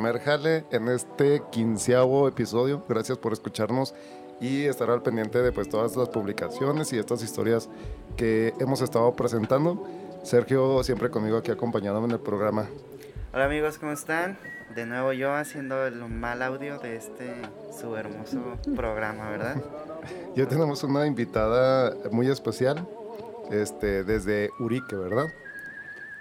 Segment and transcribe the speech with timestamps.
[0.00, 2.82] primer jale en este quinceavo episodio.
[2.88, 3.94] Gracias por escucharnos
[4.40, 7.68] y estar al pendiente de pues todas las publicaciones y estas historias
[8.16, 9.86] que hemos estado presentando.
[10.22, 12.66] Sergio siempre conmigo aquí acompañándome en el programa.
[13.34, 14.38] Hola amigos, ¿cómo están?
[14.74, 17.34] De nuevo yo haciendo el mal audio de este
[17.78, 18.40] su hermoso
[18.74, 19.62] programa, ¿verdad?
[20.34, 22.88] Y hoy tenemos una invitada muy especial,
[23.50, 25.26] este, desde Urique, ¿verdad?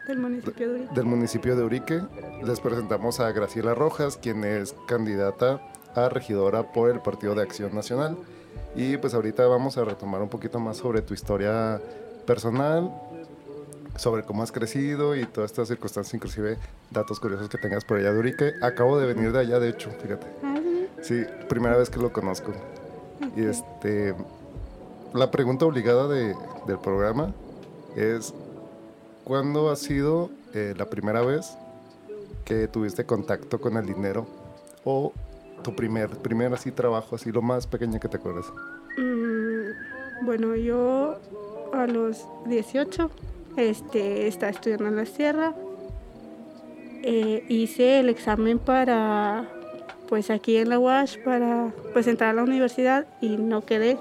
[0.09, 0.93] Del municipio de Urique.
[0.95, 2.01] Del municipio de Urique.
[2.43, 5.61] Les presentamos a Graciela Rojas, quien es candidata
[5.93, 8.17] a regidora por el Partido de Acción Nacional.
[8.75, 11.79] Y pues ahorita vamos a retomar un poquito más sobre tu historia
[12.25, 12.91] personal,
[13.97, 16.57] sobre cómo has crecido y todas estas circunstancias, inclusive
[16.89, 18.53] datos curiosos que tengas por allá de Urique.
[18.63, 20.25] Acabo de venir de allá, de hecho, fíjate.
[20.43, 20.55] Ah,
[21.03, 22.51] Sí, primera vez que lo conozco.
[23.35, 24.15] Y este,
[25.13, 26.35] la pregunta obligada de-
[26.65, 27.31] del programa
[27.95, 28.33] es,
[29.23, 31.57] ¿cuándo ha sido eh, la primera vez
[32.45, 34.27] que tuviste contacto con el dinero?
[34.83, 35.13] O
[35.63, 38.45] tu primer, primer así trabajo, así lo más pequeño que te acuerdas.
[38.97, 41.19] Mm, bueno, yo
[41.73, 43.09] a los 18
[43.57, 45.53] este, estaba estudiando en la sierra.
[47.01, 49.47] Eh, hice el examen para,
[50.07, 53.97] pues aquí en la UASH, para pues entrar a la universidad y no quedé.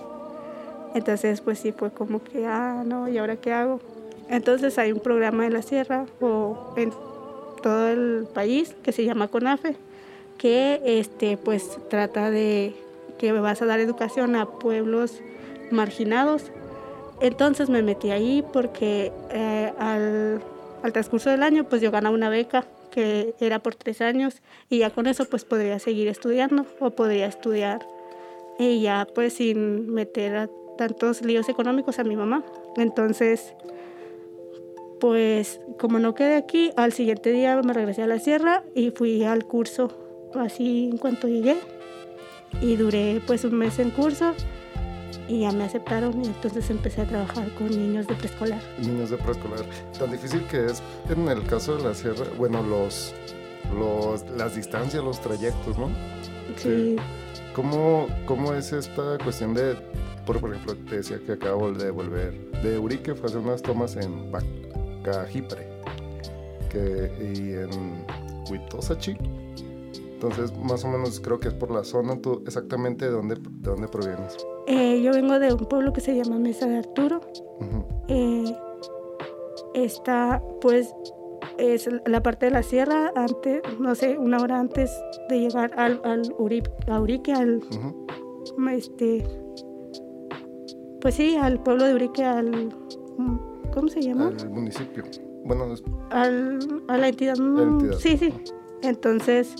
[0.94, 3.80] Entonces, pues sí fue como que, ah, no, ¿y ahora qué hago?
[4.28, 6.92] Entonces hay un programa en la sierra o en
[7.62, 9.76] todo el país que se llama CONAFE,
[10.36, 12.74] que este, pues trata de
[13.18, 15.20] que vas a dar educación a pueblos
[15.70, 16.44] marginados.
[17.20, 20.40] Entonces me metí ahí porque eh, al,
[20.82, 24.40] al transcurso del año pues yo ganaba una beca que era por tres años
[24.70, 27.86] y ya con eso pues podría seguir estudiando o podría estudiar
[28.58, 32.44] y ya pues sin meter a tantos líos económicos a mi mamá.
[32.76, 33.52] Entonces
[35.00, 39.24] pues como no quedé aquí, al siguiente día me regresé a la sierra y fui
[39.24, 41.56] al curso así en cuanto llegué
[42.60, 44.34] y duré pues un mes en curso
[45.28, 48.60] y ya me aceptaron y entonces empecé a trabajar con niños de preescolar.
[48.78, 49.64] Niños de preescolar.
[49.98, 53.14] Tan difícil que es en el caso de la sierra, bueno, los,
[53.78, 55.90] los, las distancias, los trayectos, ¿no?
[56.56, 56.96] Sí,
[57.54, 59.76] ¿Cómo, ¿Cómo es esta cuestión de,
[60.24, 62.32] por, ejemplo, te decía que acabo de volver
[62.62, 64.30] de Urique, fue hacer unas tomas en
[65.08, 65.66] Bacajipre
[66.70, 68.04] que, y en
[68.50, 69.16] Huitosachi?
[70.18, 73.70] Entonces, más o menos creo que es por la zona, ¿tú exactamente de dónde, de
[73.70, 74.36] dónde provienes?
[74.66, 77.20] Eh, yo vengo de un pueblo que se llama Mesa de Arturo.
[78.08, 78.52] Eh,
[79.74, 80.92] está pues
[81.56, 84.90] es la parte de la sierra antes, no sé, una hora antes
[85.28, 86.22] de llegar al, al
[86.88, 87.62] a Urique, al
[88.72, 89.24] este
[91.00, 92.74] pues sí, al pueblo de Urique, al
[93.72, 94.28] ¿cómo se llama?
[94.40, 95.04] Al municipio.
[95.44, 96.58] Bueno, es- al,
[96.88, 97.36] a la entidad.
[97.36, 97.98] La entidad.
[97.98, 98.32] Sí, sí.
[98.82, 99.54] Entonces,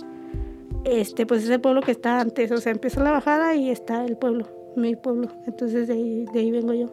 [0.85, 4.05] este, pues es el pueblo que está antes, o sea, empieza la bajada y está
[4.05, 5.29] el pueblo, mi pueblo.
[5.47, 6.87] Entonces de ahí, de ahí vengo yo.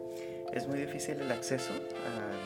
[0.52, 2.20] Es muy difícil el acceso a...
[2.22, 2.36] a-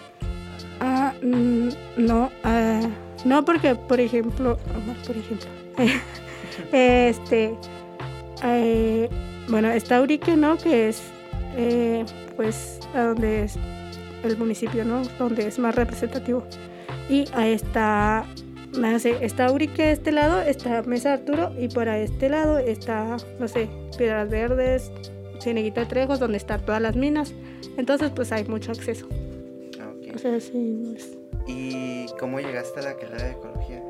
[0.83, 2.81] Ah, mm, no, ah,
[3.27, 5.47] no porque, por ejemplo, ah, por ejemplo,
[6.73, 7.55] este,
[8.43, 9.09] eh,
[9.49, 10.57] bueno, está Urique, ¿no?
[10.57, 11.03] Que es,
[11.57, 12.05] eh,
[12.37, 13.59] pues, a donde es
[14.25, 15.03] el municipio, ¿no?
[15.19, 16.45] Donde es más representativo.
[17.09, 18.25] Y ahí está,
[18.79, 23.49] no sé, está Urique este lado, está Mesa Arturo, y por este lado está, no
[23.49, 24.93] sé, Piedras Verdes,
[25.41, 27.33] Cieneguita de Trejos, donde están todas las minas.
[27.77, 29.07] Entonces, pues hay mucho acceso.
[29.81, 30.15] Ah, ok.
[30.15, 31.17] O sea, sí, es-
[31.47, 33.83] ¿Y cómo llegaste a la carrera de ecología?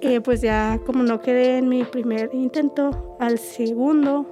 [0.00, 4.26] Eh, pues ya como no quedé en mi primer intento, al segundo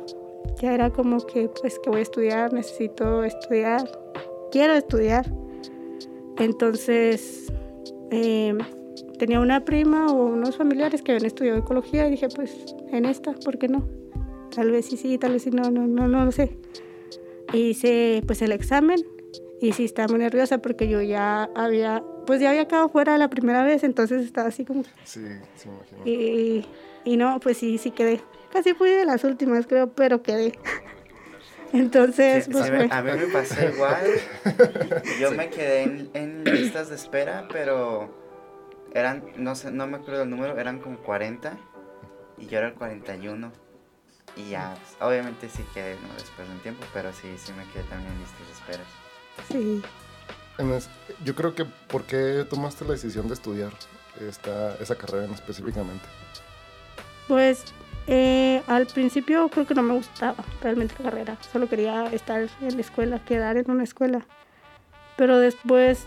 [0.61, 3.89] ya era como que pues que voy a estudiar, necesito estudiar,
[4.51, 5.27] quiero estudiar.
[6.39, 7.53] Entonces
[8.11, 8.57] eh,
[9.19, 13.33] tenía una prima o unos familiares que habían estudiado ecología y dije pues en esta,
[13.33, 13.87] ¿por qué no?
[14.55, 16.59] Tal vez sí, sí, tal vez sí, no, no, no, no lo sé.
[17.53, 19.05] Hice pues el examen
[19.61, 23.29] y sí estaba muy nerviosa porque yo ya había, pues ya había quedado fuera la
[23.29, 25.21] primera vez, entonces estaba así como sí,
[25.57, 26.03] sí, me imagino.
[26.07, 26.65] y,
[27.05, 28.21] y no, pues sí, sí quedé.
[28.53, 30.53] Casi fui de las últimas, creo, pero quedé.
[31.73, 34.07] Entonces, Sí, pues a mí me pasó igual.
[35.21, 38.15] Yo me quedé en, en listas de espera, pero
[38.93, 41.57] eran, no sé, no me acuerdo el número, eran como 40
[42.39, 43.53] y yo era el 41.
[44.37, 46.15] Y ya, pues, obviamente sí quedé ¿no?
[46.15, 48.85] después de un tiempo, pero sí, sí me quedé también en listas de espera.
[49.49, 49.83] Sí.
[51.25, 53.73] Yo creo que, ¿por qué tomaste la decisión de estudiar
[54.21, 56.05] esta, esa carrera en específicamente?
[57.29, 57.65] Pues
[58.07, 61.37] eh, al principio creo que no me gustaba realmente la carrera.
[61.53, 64.27] Solo quería estar en la escuela, quedar en una escuela.
[65.17, 66.07] Pero después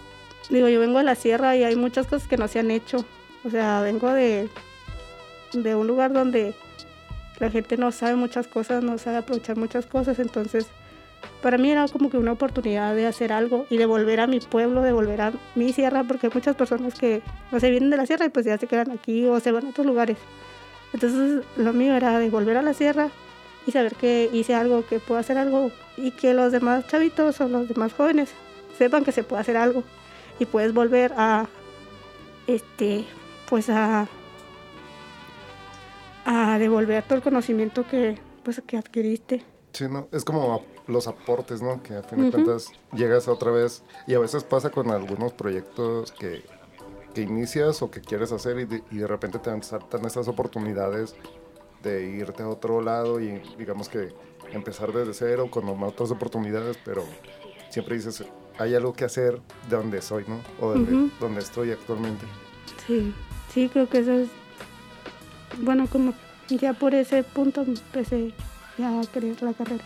[0.49, 3.05] digo, yo vengo de la sierra y hay muchas cosas que no se han hecho.
[3.45, 4.49] O sea, vengo de,
[5.53, 6.55] de un lugar donde
[7.39, 10.67] la gente no sabe muchas cosas, no sabe aprovechar muchas cosas, entonces
[11.41, 14.39] para mí era como que una oportunidad de hacer algo y de volver a mi
[14.39, 17.97] pueblo, de volver a mi sierra, porque hay muchas personas que no se vienen de
[17.97, 20.17] la sierra y pues ya se quedan aquí o se van a otros lugares.
[20.93, 23.09] Entonces lo mío era de volver a la sierra
[23.65, 27.47] y saber que hice algo, que puedo hacer algo y que los demás chavitos o
[27.47, 28.29] los demás jóvenes
[28.77, 29.83] sepan que se puede hacer algo
[30.39, 31.47] y puedes volver a
[32.47, 33.05] este
[33.49, 34.07] pues a
[36.25, 39.43] a devolver todo el conocimiento que pues que adquiriste.
[39.73, 41.81] Sí, no, es como los aportes, ¿no?
[41.81, 46.11] Que a fin de cuentas llegas otra vez y a veces pasa con algunos proyectos
[46.11, 46.43] que,
[47.13, 51.15] que inicias o que quieres hacer y de, y de repente te saltan esas oportunidades
[51.83, 54.09] de irte a otro lado y digamos que
[54.51, 57.03] empezar desde cero con otras oportunidades, pero
[57.69, 58.23] siempre dices,
[58.57, 60.39] hay algo que hacer de donde soy, ¿no?
[60.59, 62.25] O de donde estoy actualmente.
[62.87, 63.13] Sí,
[63.53, 64.29] sí, creo que eso es,
[65.59, 66.13] bueno, como
[66.49, 68.33] ya por ese punto empecé
[68.77, 69.83] ya a querer la carrera.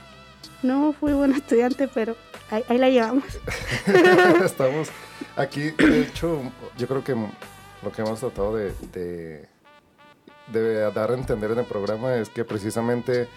[0.64, 2.16] No fui buena estudiante, pero
[2.50, 3.26] ahí, la llevamos.
[4.44, 4.90] Estamos
[5.38, 6.42] aquí, de hecho,
[6.78, 8.74] yo creo que lo que hemos tratado de,
[10.52, 13.28] de, dar a entender en el programa es que precisamente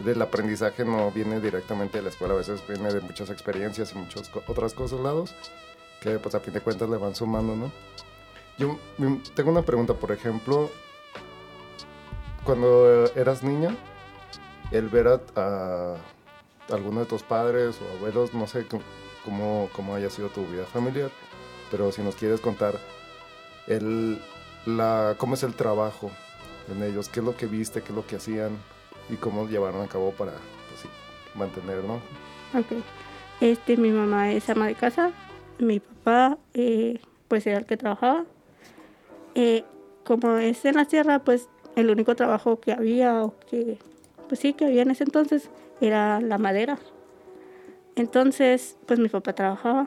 [0.00, 3.98] del aprendizaje no viene directamente de la escuela, a veces viene de muchas experiencias y
[3.98, 5.34] muchas otras cosas lados
[6.00, 7.70] que pues a fin de cuentas le van sumando, ¿no?
[8.58, 8.76] Yo
[9.34, 10.68] tengo una pregunta, por ejemplo,
[12.44, 13.76] cuando eras niña,
[14.72, 15.96] el ver a, a
[16.72, 18.66] alguno de tus padres o abuelos, no sé
[19.24, 21.10] cómo, cómo haya sido tu vida familiar,
[21.70, 22.78] pero si nos quieres contar
[23.66, 24.20] el,
[24.66, 26.10] la, cómo es el trabajo
[26.70, 28.58] en ellos, qué es lo que viste, qué es lo que hacían,
[29.08, 30.84] y cómo llevaron a cabo para pues,
[31.34, 31.94] mantener, ¿no?
[32.58, 32.82] Ok.
[33.40, 35.10] Este, mi mamá es ama de casa,
[35.58, 38.24] mi papá eh, pues era el que trabajaba.
[39.34, 39.64] Eh,
[40.04, 43.78] como es en la sierra, pues el único trabajo que había o que,
[44.28, 45.48] pues sí, que había en ese entonces
[45.80, 46.78] era la madera.
[47.96, 49.86] Entonces, pues mi papá trabajaba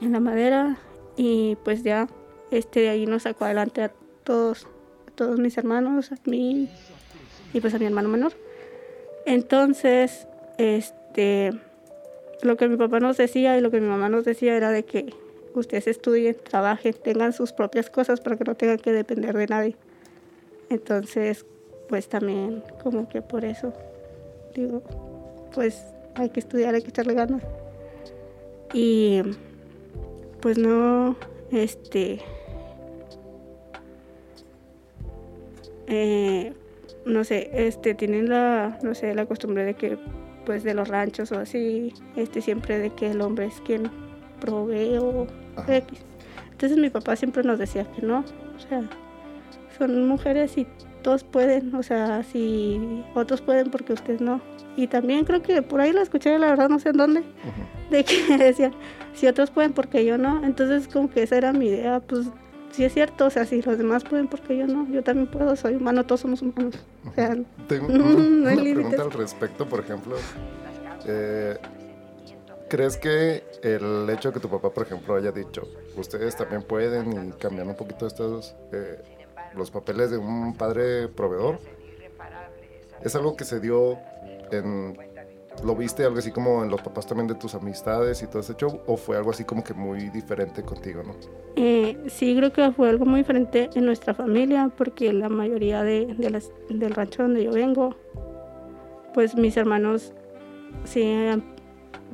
[0.00, 0.78] en la madera
[1.16, 2.08] y pues ya
[2.50, 3.92] este de ahí nos sacó adelante a
[4.24, 4.66] todos,
[5.08, 6.68] a todos mis hermanos, a mí
[7.52, 8.32] y pues a mi hermano menor.
[9.26, 10.26] Entonces,
[10.58, 11.50] este,
[12.42, 14.84] lo que mi papá nos decía y lo que mi mamá nos decía era de
[14.84, 15.12] que
[15.54, 19.76] ustedes estudien, trabajen, tengan sus propias cosas para que no tengan que depender de nadie.
[20.70, 21.44] Entonces,
[21.88, 23.72] pues también como que por eso
[24.54, 24.82] digo,
[25.54, 25.82] pues
[26.16, 27.42] hay que estudiar, hay que echarle ganas.
[28.72, 29.22] Y
[30.40, 31.16] pues no,
[31.50, 32.20] este,
[35.86, 36.52] eh,
[37.04, 39.98] no sé, este, tienen la, no sé, la costumbre de que,
[40.44, 43.90] pues, de los ranchos o así, este, siempre de que el hombre es quien
[44.40, 45.26] provee o
[45.68, 46.00] X.
[46.50, 48.24] Entonces mi papá siempre nos decía que no,
[48.56, 48.88] o sea,
[49.78, 50.66] son mujeres y
[51.02, 54.40] todos pueden, o sea, si otros pueden porque ustedes no.
[54.76, 57.24] Y también creo que por ahí lo escuché, la verdad no sé en dónde,
[57.90, 58.72] de que decían,
[59.14, 60.44] si otros pueden porque yo no.
[60.44, 62.26] Entonces como que esa era mi idea, pues
[62.70, 64.86] sí es cierto, o sea, si los demás pueden, porque yo no?
[64.90, 66.74] Yo también puedo, soy humano, todos somos humanos.
[67.08, 67.36] O sea,
[67.68, 70.16] Tengo una pregunta al respecto, por ejemplo.
[71.06, 71.56] Eh,
[72.68, 75.62] ¿Crees que el hecho de que tu papá, por ejemplo, haya dicho,
[75.96, 79.00] ustedes también pueden y cambiar un poquito estos, eh,
[79.54, 81.60] los papeles de un padre proveedor,
[83.02, 83.98] es algo que se dio
[84.52, 84.96] en
[85.64, 88.54] ¿Lo viste algo así como en los papás también de tus amistades y todo ese
[88.54, 88.80] show?
[88.86, 91.14] ¿O fue algo así como que muy diferente contigo, no?
[91.56, 96.14] Eh, sí, creo que fue algo muy diferente en nuestra familia, porque la mayoría de,
[96.18, 97.96] de las, del rancho donde yo vengo,
[99.14, 100.12] pues mis hermanos,
[100.84, 101.10] sí,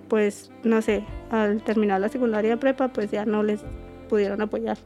[0.09, 3.65] pues no sé, al terminar la secundaria prepa, pues ya no les
[4.09, 4.79] pudieron apoyar.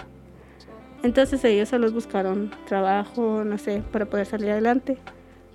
[1.02, 4.96] Entonces ellos se los buscaron trabajo, no sé, para poder salir adelante.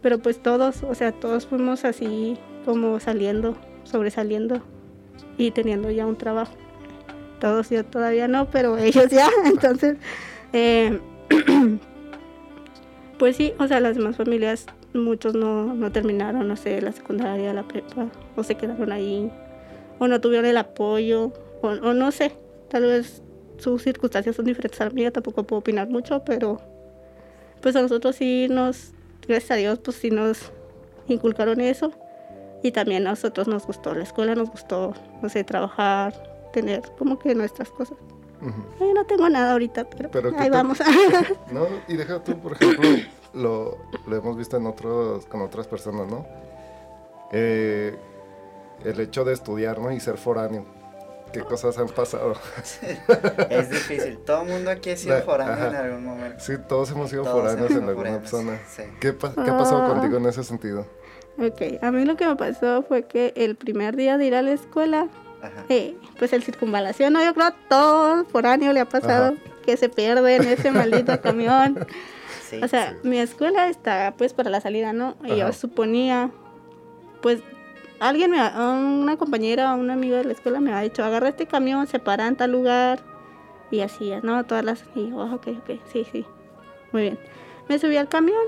[0.02, 4.62] Pero pues todos, o sea, todos fuimos así como saliendo, sobresaliendo
[5.38, 6.54] y teniendo ya un trabajo.
[7.40, 9.30] Todos yo todavía no, pero ellos ya.
[9.46, 9.98] Entonces,
[10.54, 11.00] eh,
[13.20, 17.54] pues sí, o sea, las demás familias, muchos no, no terminaron, no sé, la secundaria,
[17.54, 19.32] la prepa, o se quedaron ahí,
[20.00, 21.32] o no tuvieron el apoyo,
[21.62, 22.34] o, no sé,
[22.70, 23.22] tal vez
[23.58, 26.60] sus circunstancias son diferentes a la tampoco puedo opinar mucho, pero
[27.62, 28.94] pues a nosotros sí nos
[29.32, 30.52] gracias a Dios, pues sí nos
[31.08, 31.92] inculcaron eso.
[32.64, 36.14] Y también a nosotros nos gustó la escuela, nos gustó, no sé, trabajar,
[36.54, 37.98] tener como que nuestras cosas.
[38.80, 40.80] Yo no tengo nada ahorita, pero, ahí vamos.
[41.52, 42.90] no, y deja tú, por ejemplo,
[43.34, 46.26] lo, lo, hemos visto en otros, con otras personas, ¿no?
[47.32, 47.96] Eh,
[48.84, 49.92] el hecho de estudiar, ¿no?
[49.92, 50.66] Y ser foráneo.
[51.34, 52.34] ¿Qué cosas han pasado?
[53.50, 54.18] es difícil.
[54.20, 55.84] Todo el mundo aquí ha sido La- foráneo en ajá.
[55.86, 56.40] algún momento.
[56.40, 58.60] Sí, todos hemos sido Todos foráneos hemos en alguna foráneos, zona.
[58.68, 58.84] sí.
[59.00, 59.88] ¿Qué, pa- ¿Qué pasó Ah.
[59.88, 60.86] contigo en ese sentido?
[61.38, 64.42] Ok, a mí lo que me pasó fue que el primer día de ir a
[64.42, 65.08] la escuela,
[65.70, 67.24] eh, pues el circunvalación, ¿no?
[67.24, 69.36] Yo creo a todo foráneo le ha pasado Ajá.
[69.66, 71.88] que se pierde en ese maldito camión.
[72.50, 72.62] Sí.
[72.62, 75.16] O sea, mi escuela está pues para la salida, ¿no?
[75.24, 76.30] Y yo suponía,
[77.22, 77.40] pues
[78.10, 81.30] alguien, me, ha- una compañera o una amiga de la escuela me ha dicho, agarra
[81.30, 83.00] este camión, se para en tal lugar
[83.72, 84.44] y así, ¿no?
[84.46, 84.84] Todas las...
[84.96, 86.26] Y yo, "Ah, ok, ok, sí, sí,
[86.92, 87.20] muy bien.
[87.70, 88.44] Me subí al camión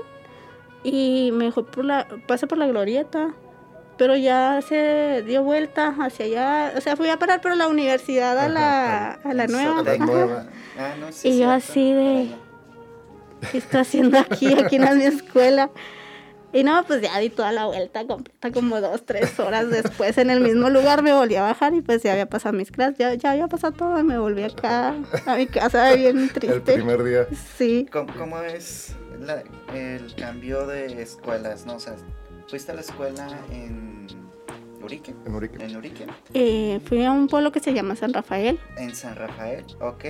[0.82, 3.32] y me dejó por la, pasé por la glorieta,
[3.96, 8.36] pero ya se dio vuelta hacia allá, o sea, fui a parar por la universidad
[8.38, 9.82] a la, a la En nueva.
[10.76, 11.54] Ah, no, sí, Y yo cierto.
[11.54, 12.34] así de-
[13.52, 14.52] ¿qué está haciendo aquí?
[14.52, 15.70] Aquí no es mi escuela.
[16.54, 20.30] Y no, pues ya di toda la vuelta completa, como dos, tres horas después en
[20.30, 23.12] el mismo lugar me volví a bajar y pues ya había pasado mis clases, ya,
[23.14, 24.94] ya había pasado todo y me volví acá
[25.26, 26.74] a mi casa bien El triste.
[26.74, 27.26] primer día.
[27.58, 29.42] Sí, ¿Cómo, cómo es la-
[29.74, 31.74] el cambio de escuelas, no?
[31.74, 31.96] O sea,
[32.48, 34.06] fuiste a la escuela en
[34.82, 35.14] Urique.
[35.26, 35.64] En Urique.
[35.64, 36.06] En Urique.
[36.34, 38.60] eh, fui a un pueblo que se llama San Rafael.
[38.76, 40.04] En San Rafael, ok.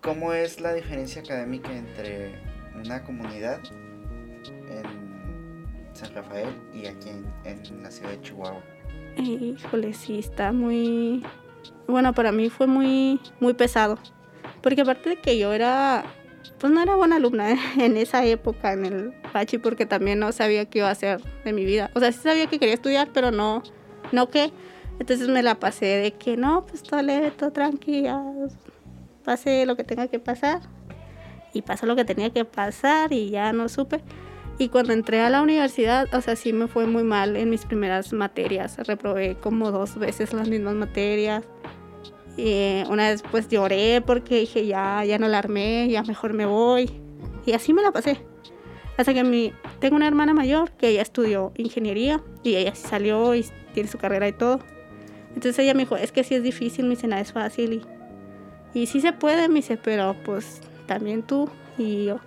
[0.00, 2.34] ¿Cómo es la diferencia académica entre
[2.74, 3.60] una comunidad
[4.70, 5.09] en
[6.00, 8.62] San Rafael y aquí en, en la ciudad de Chihuahua?
[9.16, 11.22] Híjole, sí, está muy...
[11.86, 13.98] Bueno, para mí fue muy, muy pesado.
[14.62, 16.04] Porque aparte de que yo era...
[16.58, 17.58] Pues no era buena alumna ¿eh?
[17.78, 21.52] en esa época, en el Pachi, porque también no sabía qué iba a hacer de
[21.52, 21.90] mi vida.
[21.94, 23.62] O sea, sí sabía que quería estudiar, pero no,
[24.12, 24.52] no qué.
[24.98, 28.22] Entonces me la pasé de que no, pues todo leve, todo tranquila,
[29.24, 30.60] pase lo que tenga que pasar.
[31.52, 34.02] Y pasó lo que tenía que pasar y ya no supe.
[34.60, 37.64] Y cuando entré a la universidad, o sea, sí me fue muy mal en mis
[37.64, 38.76] primeras materias.
[38.86, 41.44] Reprobé como dos veces las mismas materias.
[42.36, 46.44] Y una vez pues lloré porque dije, ya, ya no la armé, ya mejor me
[46.44, 46.90] voy.
[47.46, 48.20] Y así me la pasé.
[48.98, 53.46] Hasta que mi, tengo una hermana mayor que ella estudió ingeniería y ella salió y
[53.72, 54.60] tiene su carrera y todo.
[55.28, 57.82] Entonces ella me dijo, es que sí es difícil, me dice, nada es fácil.
[58.74, 61.48] Y, y sí se puede, me dice, pero pues también tú.
[61.78, 62.20] Y yo,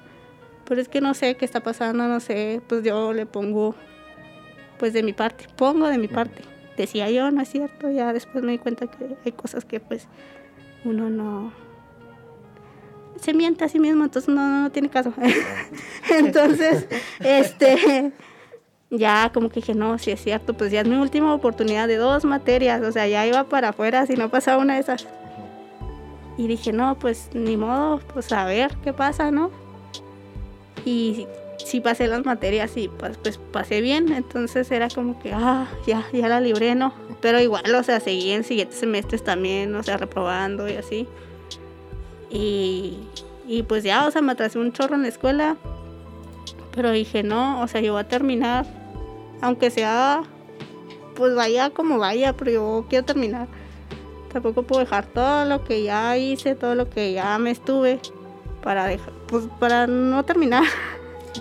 [0.66, 3.76] pero es que no sé qué está pasando, no sé, pues yo le pongo,
[4.78, 6.42] pues de mi parte, pongo de mi parte.
[6.78, 10.08] Decía yo, no es cierto, ya después me di cuenta que hay cosas que pues
[10.86, 11.54] uno no
[13.20, 15.14] se miente a sí mismo, entonces no, no tiene caso.
[16.10, 16.88] entonces,
[17.20, 18.12] este,
[18.90, 21.98] ya como que dije, no, si es cierto, pues ya es mi última oportunidad de
[21.98, 25.08] dos materias, o sea, ya iba para afuera si no pasaba una de esas.
[26.38, 29.52] Y dije, no, pues ni modo, pues a ver qué pasa, ¿no?
[30.86, 35.68] Y sí pasé las materias y pues, pues pasé bien, entonces era como que, ah,
[35.88, 36.94] ya, ya la libré, ¿no?
[37.22, 41.08] Pero igual, o sea, seguí en siguientes semestres también, o sea, reprobando y así.
[42.30, 42.98] Y,
[43.48, 45.58] y pues ya, o sea, me atrasé un chorro en la escuela,
[46.76, 48.66] pero dije, no, o sea, yo voy a terminar,
[49.42, 50.24] aunque sea,
[51.16, 53.48] pues vaya como vaya, pero yo quiero terminar.
[54.32, 58.00] Tampoco puedo dejar todo lo que ya hice, todo lo que ya me estuve,
[58.64, 60.64] para dejar, pues para no terminar.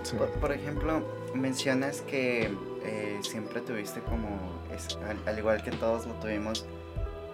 [0.02, 0.16] Sí.
[0.16, 1.02] Por, por ejemplo,
[1.34, 2.50] mencionas que
[2.82, 4.28] eh, siempre tuviste como,
[4.74, 6.64] es- al, al igual que todos lo tuvimos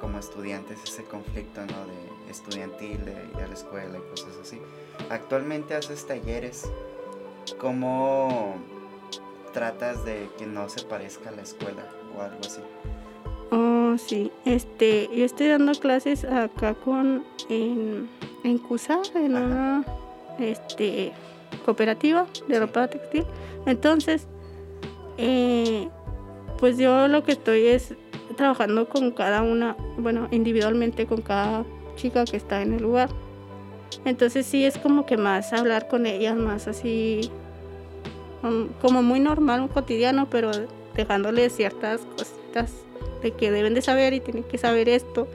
[0.00, 1.86] como estudiantes, ese conflicto, ¿no?
[1.86, 4.60] De estudiantil, de ir a la escuela y cosas así.
[5.10, 6.68] Actualmente haces talleres.
[7.60, 8.56] ¿Cómo
[9.52, 11.84] tratas de que no se parezca a la escuela
[12.16, 12.60] o algo así?
[13.52, 14.32] Oh, sí.
[14.44, 18.10] Este, yo estoy dando clases acá con en,
[18.44, 19.46] en CUSA, en Ajá.
[19.46, 19.84] una
[20.38, 21.12] este,
[21.64, 23.24] cooperativa de ropa textil.
[23.66, 24.26] Entonces,
[25.16, 25.88] eh,
[26.58, 27.94] pues yo lo que estoy es
[28.36, 31.64] trabajando con cada una, bueno, individualmente con cada
[31.96, 33.10] chica que está en el lugar.
[34.04, 37.30] Entonces sí es como que más hablar con ellas, más así,
[38.42, 40.50] um, como muy normal, un cotidiano, pero
[40.94, 42.72] dejándoles ciertas cositas
[43.22, 45.26] de que deben de saber y tienen que saber esto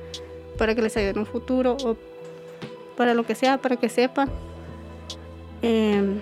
[0.58, 1.96] para que les ayude en un futuro o
[2.96, 4.30] para lo que sea, para que sepan.
[5.64, 6.20] Em,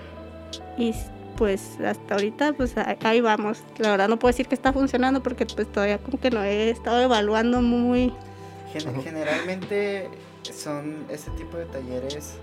[0.78, 0.94] y
[1.38, 3.64] pues hasta ahorita pues ahí, vamos.
[3.80, 6.70] La verdad no puedo decir que está funcionando porque pues todavía como que no he
[6.70, 8.14] estado evaluando muy...
[9.04, 10.08] Generalmente
[10.54, 12.36] son este tipo de talleres,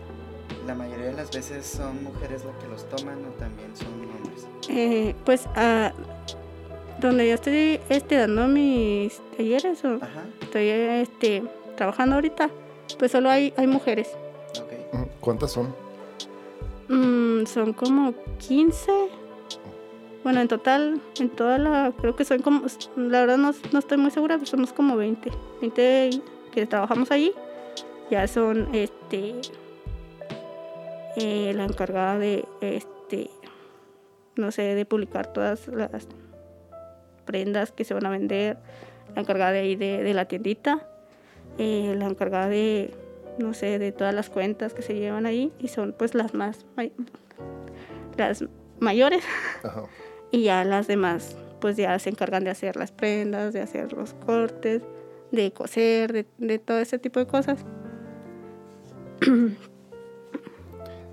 [0.67, 4.47] la mayoría de las veces son mujeres las que los toman o también son hombres.
[4.69, 5.93] eh, pues ah,
[7.01, 11.43] donde yo estoy este, dando mis talleres o Ajá, estoy este,
[11.77, 12.51] trabajando ahorita,
[12.99, 14.09] pues solo hay, hay mujeres.
[14.61, 14.95] ok.
[14.95, 15.09] Ujú.
[15.21, 15.75] ¿Cuántas son?
[16.89, 18.91] Mm, son como 15.
[20.25, 22.63] Bueno, en total, en toda la, creo que son como,
[22.97, 25.31] la verdad no, no estoy muy segura, pero somos como 20.
[25.61, 26.11] 20
[26.53, 27.33] que trabajamos allí
[28.11, 29.35] ya son este
[31.17, 33.31] eh, la encargada de este
[34.37, 36.07] no sé de publicar todas las
[37.25, 38.57] prendas que se van a vender
[39.15, 40.87] la encargada de ahí de, la tiendita
[41.59, 42.95] eh, la encargada de
[43.39, 46.67] no sé de todas las cuentas que se llevan ahí y son pues las más
[48.17, 48.45] las
[48.81, 49.25] mayores.
[50.31, 54.13] Y ya las demás pues ya se encargan de hacer las prendas de hacer los
[54.13, 54.83] cortes
[55.33, 57.65] de coser de, de todo ese tipo de cosas.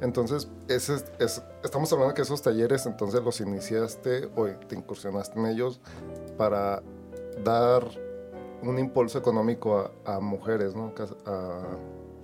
[0.02, 5.46] Entonces, ese, es, estamos hablando que esos talleres entonces los iniciaste o te incursionaste en
[5.46, 5.80] ellos
[6.38, 6.84] para
[7.44, 7.88] dar
[8.62, 10.94] un impulso económico a, mujeres, ¿no?
[11.26, 11.64] A,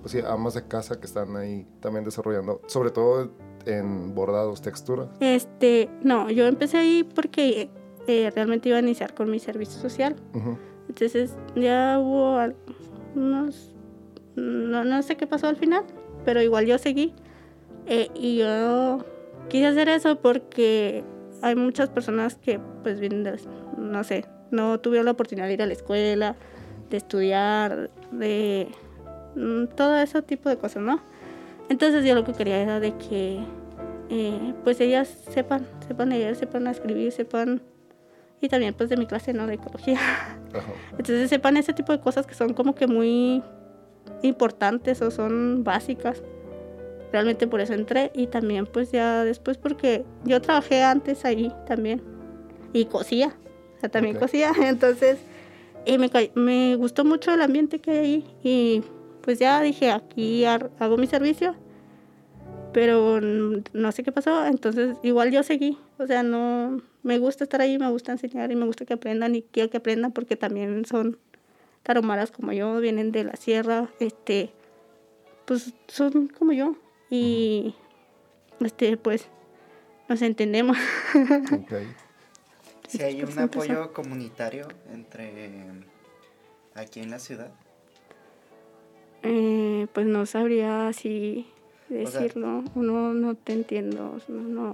[0.01, 3.31] pues sí, amas de casa que están ahí también desarrollando, sobre todo
[3.65, 5.07] en bordados, textura.
[5.19, 7.69] Este, no, yo empecé ahí porque
[8.07, 10.15] eh, realmente iba a iniciar con mi servicio social.
[10.89, 12.39] Entonces ya hubo
[13.15, 13.75] unos,
[14.35, 15.83] no, no sé qué pasó al final,
[16.25, 17.13] pero igual yo seguí.
[17.85, 19.05] Eh, y yo
[19.49, 21.03] quise hacer eso porque
[21.41, 23.39] hay muchas personas que pues vienen de,
[23.77, 26.35] no sé, no tuvieron la oportunidad de ir a la escuela,
[26.89, 28.67] de estudiar, de
[29.75, 31.01] todo ese tipo de cosas, ¿no?
[31.69, 33.39] Entonces yo lo que quería era de que
[34.09, 37.61] eh, pues ellas sepan, sepan leer, sepan escribir, sepan
[38.41, 39.47] y también pues de mi clase, ¿no?
[39.47, 39.99] De ecología.
[40.91, 43.43] Entonces sepan ese tipo de cosas que son como que muy
[44.21, 46.21] importantes o son básicas.
[47.11, 52.01] Realmente por eso entré y también pues ya después porque yo trabajé antes ahí también
[52.73, 53.35] y cosía,
[53.77, 55.19] o sea, también cosía, entonces
[55.85, 58.83] y me, me gustó mucho el ambiente que hay ahí y
[59.21, 61.55] pues ya dije aquí hago mi servicio,
[62.73, 67.61] pero no sé qué pasó, entonces igual yo seguí, o sea, no, me gusta estar
[67.61, 70.85] ahí, me gusta enseñar y me gusta que aprendan y quiero que aprendan porque también
[70.85, 71.17] son
[71.83, 74.51] taromaras como yo, vienen de la sierra, este,
[75.45, 76.75] pues son como yo
[77.09, 77.75] y
[78.59, 79.27] este pues
[80.07, 80.77] nos entendemos.
[82.87, 85.63] Si hay un apoyo comunitario entre
[86.75, 87.49] aquí en la ciudad.
[89.23, 91.47] Eh, pues no sabría así
[91.89, 94.73] decirlo, no, no te entiendo, no.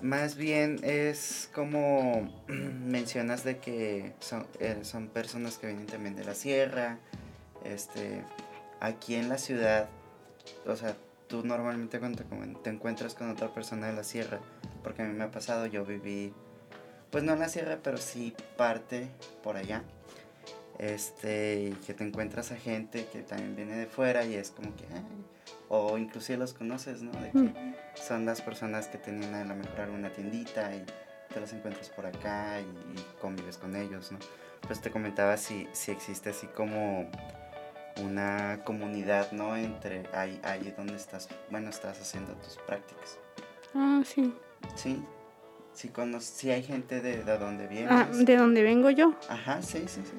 [0.00, 6.24] Más bien es como mencionas de que son, eh, son personas que vienen también de
[6.24, 6.98] la sierra,
[7.64, 8.22] este,
[8.80, 9.88] aquí en la ciudad,
[10.66, 12.24] o sea, tú normalmente cuando
[12.62, 14.38] te, encuentras con otra persona de la sierra,
[14.82, 16.32] porque a mí me ha pasado, yo viví,
[17.10, 19.08] pues no en la sierra, pero sí parte
[19.42, 19.82] por allá,
[20.78, 24.74] este, y que te encuentras a gente que también viene de fuera y es como
[24.76, 24.84] que,
[25.68, 27.12] o inclusive los conoces, ¿no?
[27.20, 30.84] De que son las personas que tenían a lo mejor alguna tiendita y
[31.32, 34.18] te los encuentras por acá y, convives con ellos, ¿no?
[34.66, 37.10] Pues te comentaba si, si existe así como
[38.00, 39.56] una comunidad, ¿no?
[39.56, 43.18] Entre ahí, ahí donde estás, bueno, estás haciendo tus prácticas.
[43.74, 44.32] Ah, sí.
[44.76, 45.02] Sí.
[45.72, 47.92] Sí, si hay gente de, de donde vienes.
[47.92, 49.14] Ah, de donde vengo yo.
[49.28, 50.18] Ajá, sí, sí, sí.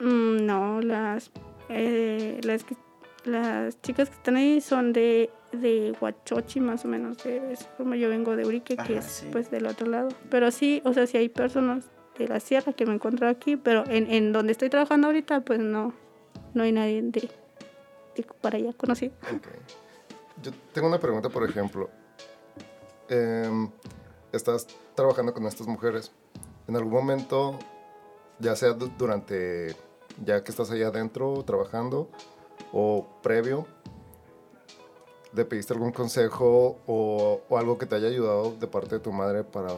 [0.00, 1.30] Mm, no, las,
[1.68, 2.64] eh, las
[3.24, 7.22] las chicas que están ahí son de, de Huachochi, más o menos.
[7.22, 10.08] De como yo vengo de Urique, que es pues del otro lado.
[10.30, 11.84] Pero sí, o sea, sí hay personas
[12.18, 15.58] de la sierra que me encuentro aquí, pero en, en donde estoy trabajando ahorita, pues
[15.58, 15.92] no,
[16.54, 17.28] no hay nadie de,
[18.40, 19.12] para allá conocido.
[20.42, 21.90] Yo tengo una pregunta, por ejemplo.
[23.08, 23.70] Em,
[24.32, 26.12] estás trabajando con estas mujeres.
[26.68, 27.58] En algún momento,
[28.38, 29.74] ya sea durante,
[30.24, 32.08] ya que estás allá adentro trabajando,
[32.72, 33.66] o previo,
[35.32, 39.44] ¿le pediste algún consejo o, algo que te haya ayudado de parte de tu madre
[39.44, 39.68] para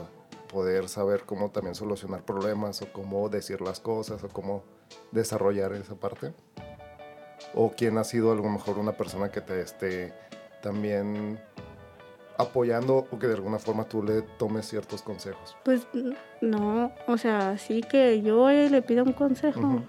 [0.53, 4.63] poder saber cómo también solucionar problemas o cómo decir las cosas o cómo
[5.11, 6.33] desarrollar esa parte?
[7.55, 10.15] ¿O quién ha sido a lo mejor una persona que te esté
[10.63, 11.41] también
[12.39, 15.57] apoyando o que de alguna forma tú le tomes ciertos consejos?
[15.65, 15.87] Pues
[16.41, 19.83] no, o sea, sí que yo le pido un consejo.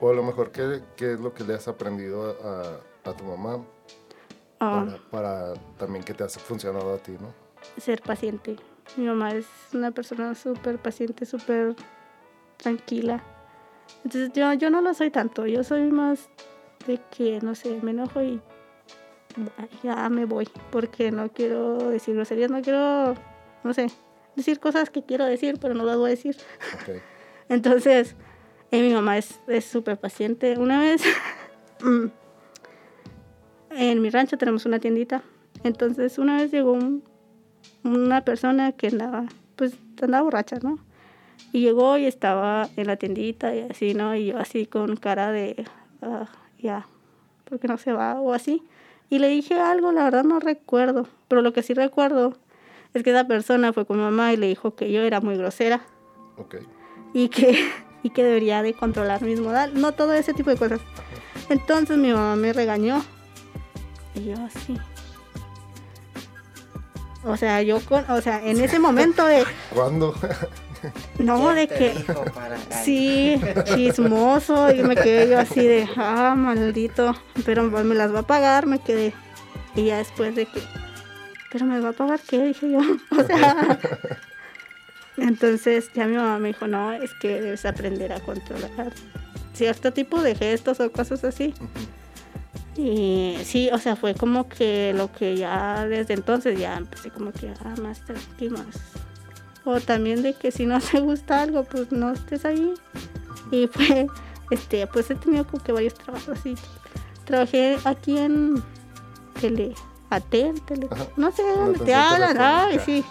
[0.00, 3.24] O a lo mejor, ¿qué, qué es lo que le has aprendido a, a tu
[3.24, 3.64] mamá
[4.60, 4.86] ah.
[5.10, 7.32] para, también que te ha funcionado a ti, no?
[7.80, 8.56] Ser paciente.
[8.96, 11.76] Mi mamá es una persona súper paciente, súper
[12.56, 13.22] tranquila.
[14.04, 16.28] Entonces yo, yo no lo soy tanto, yo soy más
[16.86, 18.40] de que, no sé, me enojo y
[19.82, 23.14] ya me voy, porque no quiero decir groserías, no quiero,
[23.62, 23.90] no sé,
[24.34, 26.36] decir cosas que quiero decir, pero no las voy a decir.
[27.48, 28.16] Entonces,
[28.70, 30.58] y mi mamá es súper paciente.
[30.58, 31.02] Una vez,
[31.82, 32.06] mm,
[33.70, 35.22] en mi rancho tenemos una tiendita.
[35.64, 36.78] Entonces, una vez llegó
[37.84, 40.78] una persona que andaba, pues, andaba borracha, ¿no?
[41.52, 44.14] Y llegó y estaba en la tiendita y así, ¿no?
[44.14, 45.64] Y yo así con cara de,
[46.02, 46.28] ah,
[46.58, 46.86] ya,
[47.44, 48.20] ¿por qué no se va?
[48.20, 48.62] O así.
[49.08, 52.34] Y le dije algo, la verdad no recuerdo, pero lo que sí recuerdo
[52.94, 55.36] es que esa persona fue con mi mamá y le dijo que yo era muy
[55.36, 55.80] grosera
[56.36, 56.56] Ok.
[57.12, 57.58] y que,
[58.02, 60.80] y que debería de controlar mis modales, no todo ese tipo de cosas.
[61.48, 63.02] Entonces mi mamá me regañó
[64.14, 64.78] y yo así.
[67.24, 70.14] O sea, yo con, o sea, en ese momento de, ¿Cuándo?
[71.18, 72.04] no, ¿Quién de que,
[72.82, 74.72] Sí, chismoso.
[74.72, 77.14] Y me quedé yo así de, ah, maldito.
[77.44, 79.12] Pero me las va a pagar, me quedé.
[79.74, 80.62] Y ya después de que,
[81.52, 82.42] ¿pero me va a pagar qué?
[82.46, 82.80] Dije yo.
[83.18, 83.78] O sea.
[85.20, 88.92] Entonces ya mi mamá me dijo, no, es que debes aprender a controlar
[89.52, 91.52] cierto tipo de gestos o cosas así.
[92.76, 97.32] Y sí, o sea, fue como que lo que ya desde entonces ya empecé como
[97.32, 98.58] que, ah, más tranquilo,
[99.64, 102.72] o también de que si no te gusta algo, pues no estés ahí.
[103.50, 104.06] Y fue,
[104.50, 106.54] este, pues he tenido como que varios trabajos así.
[107.26, 108.62] Trabajé aquí en
[109.40, 109.74] Tele,
[110.10, 111.06] Atel, Tele, Ajá.
[111.16, 113.04] no sé dónde te hablan, ay, sí.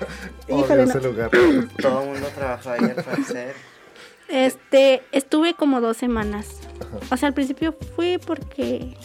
[0.48, 0.90] Híjole, no.
[0.90, 1.30] ese lugar.
[1.82, 3.54] Todo el mundo trabajó ahí al parecer.
[4.28, 6.60] Este, estuve como dos semanas.
[7.10, 8.96] O sea, al principio fui porque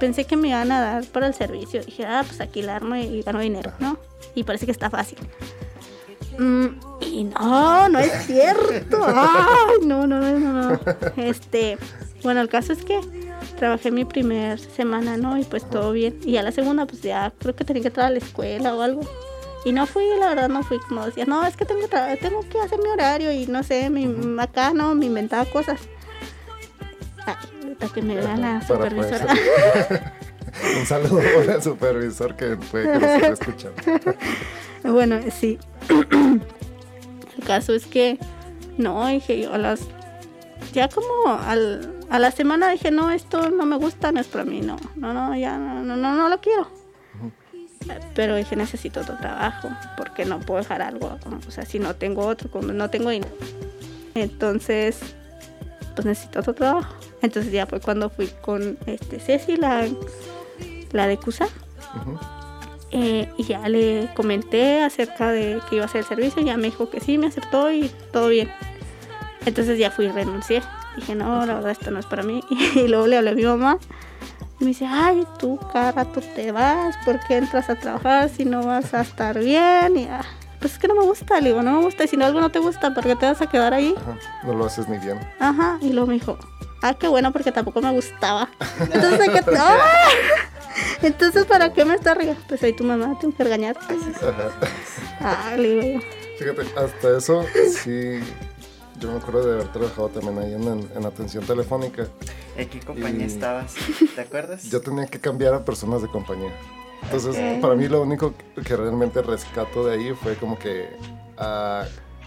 [0.00, 1.84] pensé que me iban a dar para el servicio.
[1.84, 3.98] Dije, ah, pues aquí la armo y gano dinero, ¿no?
[4.34, 5.18] Y parece que está fácil.
[6.38, 6.66] Mm,
[7.00, 9.02] y no, no es cierto.
[9.06, 10.80] Ay, no, no, no, no, no.
[11.16, 11.78] Este,
[12.26, 12.98] bueno, el caso es que
[13.56, 15.38] trabajé mi primer semana, ¿no?
[15.38, 16.18] Y pues todo bien.
[16.24, 18.82] Y a la segunda, pues ya creo que tenía que entrar a la escuela o
[18.82, 19.02] algo.
[19.64, 21.86] Y no fui, la verdad, no fui como decía, no, es que tengo,
[22.20, 25.78] tengo que hacer mi horario y no sé, mi, acá no, me inventaba cosas.
[27.24, 29.32] Ay, ahorita que me vea la supervisora.
[30.80, 33.82] Un saludo el supervisor que puede que nos escuchando.
[34.82, 35.60] Bueno, sí.
[35.88, 38.18] El caso es que
[38.78, 39.82] no, dije yo a las
[40.72, 44.44] ya como al, a la semana dije, no, esto no me gusta, no es para
[44.44, 46.68] mí, no, no, no, ya no, no, no, no lo quiero.
[48.14, 52.26] Pero dije, necesito otro trabajo, porque no puedo dejar algo, o sea, si no tengo
[52.26, 53.32] otro, como no tengo dinero.
[54.14, 54.98] Entonces,
[55.94, 56.94] pues necesito otro trabajo.
[57.22, 59.86] Entonces ya fue cuando fui con este Ceci, la,
[60.92, 61.48] la de CUSA.
[62.92, 66.56] Eh, y ya le comenté acerca de que iba a hacer el servicio, y ya
[66.56, 68.50] me dijo que sí, me aceptó y todo bien.
[69.44, 70.62] Entonces ya fui y renuncié.
[70.96, 72.42] Dije, no, la verdad esto no es para mí.
[72.74, 73.78] Y luego le hablé a mi mamá.
[74.58, 78.44] Y me dice, ay, tú cada rato te vas, ¿por qué entras a trabajar si
[78.46, 79.96] no vas a estar bien?
[79.98, 80.22] Y ah,
[80.60, 82.04] pues es que no me gusta, le digo, no me gusta.
[82.04, 83.94] Y si no algo no te gusta, ¿por qué te vas a quedar ahí?
[83.96, 85.20] Ajá, No lo haces ni bien.
[85.38, 86.38] Ajá, y luego me dijo,
[86.82, 88.48] ah, qué bueno, porque tampoco me gustaba.
[88.80, 89.78] Entonces, ¿de qué- ¡Ah!
[91.02, 92.40] Entonces, ¿para qué me estás riendo?
[92.48, 93.94] Pues soy tu mamá, regañarte.
[93.94, 94.50] Ajá.
[95.20, 96.06] Ah, le digo yo.
[96.38, 97.44] Fíjate, hasta eso
[97.82, 98.20] sí.
[99.00, 102.06] Yo me acuerdo de haber trabajado también ahí en, en atención telefónica.
[102.56, 103.74] ¿En qué compañía Y- estabas?
[104.14, 104.64] ¿Te acuerdas?
[104.70, 106.52] Yo tenía que cambiar a personas de compañía.
[107.02, 108.32] Entonces, para mí lo único
[108.64, 110.88] que realmente rescato de ahí fue como que
[111.36, 111.84] a,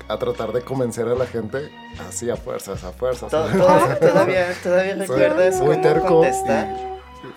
[0.08, 1.70] a tratar de convencer a la gente
[2.08, 3.32] así a fuerzas, a fuerzas.
[3.32, 3.58] To- to-
[4.00, 6.26] ¿Todavía, todavía Soy recuerdas muy cómo terco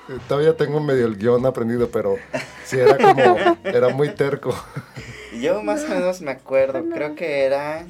[0.08, 2.16] y todavía tengo medio el guion aprendido, pero
[2.64, 4.54] sí era como, era muy terco.
[5.40, 7.84] Yo más o menos me acuerdo, creo que era,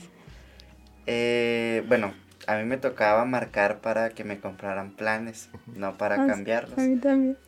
[1.06, 2.12] eh, bueno,
[2.46, 6.78] a mí me tocaba marcar para que me compraran planes, no para Ah, cambiarlos.
[6.78, 7.38] A mí también.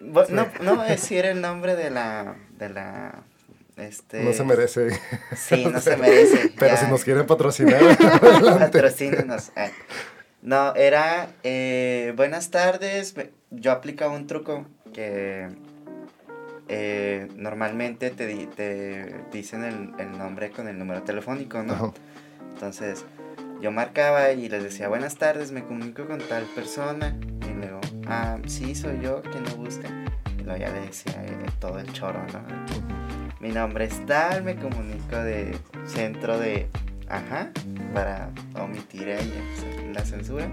[0.00, 0.24] No,
[0.62, 3.22] no voy a decir el nombre de la, de la,
[3.76, 4.22] este...
[4.24, 4.88] No se merece.
[5.36, 6.52] Sí, no se merece.
[6.58, 6.80] Pero ya.
[6.80, 7.80] si nos quieren patrocinar.
[8.58, 9.52] Patrocínenos.
[9.56, 9.68] Ah.
[10.42, 13.14] No, era eh, buenas tardes.
[13.50, 15.46] Yo aplicaba un truco que
[16.68, 21.72] eh, normalmente te, di- te dicen el, el nombre con el número telefónico, ¿no?
[21.74, 21.92] Ajá.
[22.62, 23.04] Entonces
[23.60, 27.16] yo marcaba y les decía buenas tardes, me comunico con tal persona.
[27.50, 29.88] Y luego, ah, sí, soy yo, quien lo busca.
[30.38, 32.40] Y luego ya le decía eh, todo el choro, ¿no?
[33.40, 36.68] Mi nombre es tal, me comunico de centro de...
[37.08, 37.50] Ajá,
[37.92, 39.08] para omitir
[39.92, 40.48] la censura.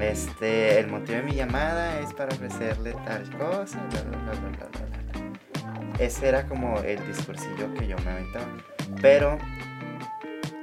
[0.00, 5.98] Este, el motivo de mi llamada es para ofrecerle tal cosa, bla, bla, bla.
[5.98, 8.46] Ese era como el discursillo que yo me aventaba.
[9.02, 9.36] Pero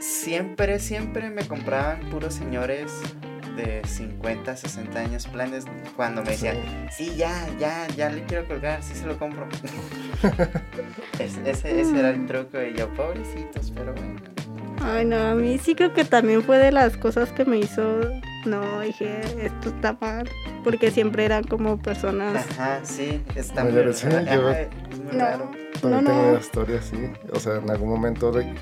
[0.06, 2.91] siempre, siempre me compraban puros señores
[3.56, 5.65] de 50, 60 años planes
[5.96, 6.58] cuando me decían,
[6.91, 9.48] sí, ya, ya, ya le quiero colgar, sí se lo compro.
[11.20, 14.20] Es- ese, ese era el truco y yo, pobrecitos, pero bueno.
[14.82, 18.02] Ay, no, a mí sí creo que también fue de las cosas que me hizo.
[18.46, 20.30] No, dije, esto está mal.
[20.63, 22.46] Porque siempre eran como personas.
[22.52, 25.20] Ajá, sí, está yo- ajá, es muy No.
[25.20, 25.52] raro.
[25.82, 26.30] También No, tengo no.
[26.32, 27.10] una historia así.
[27.32, 28.54] O sea, en algún momento de-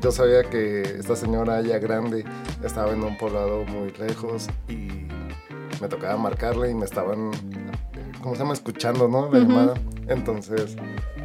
[0.00, 2.24] yo sabía que esta señora ya grande
[2.64, 5.06] estaba en un poblado muy lejos y
[5.80, 7.30] me tocaba marcarle y me estaban,
[8.22, 8.54] ¿cómo se llama?
[8.54, 9.30] Escuchando, ¿no?
[9.32, 9.74] La llamada.
[10.08, 10.76] Entonces,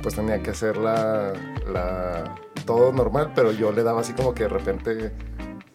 [0.02, 1.34] pues tenía que hacer la,
[1.72, 2.36] la,
[2.66, 5.12] todo normal, pero yo le daba así como que de repente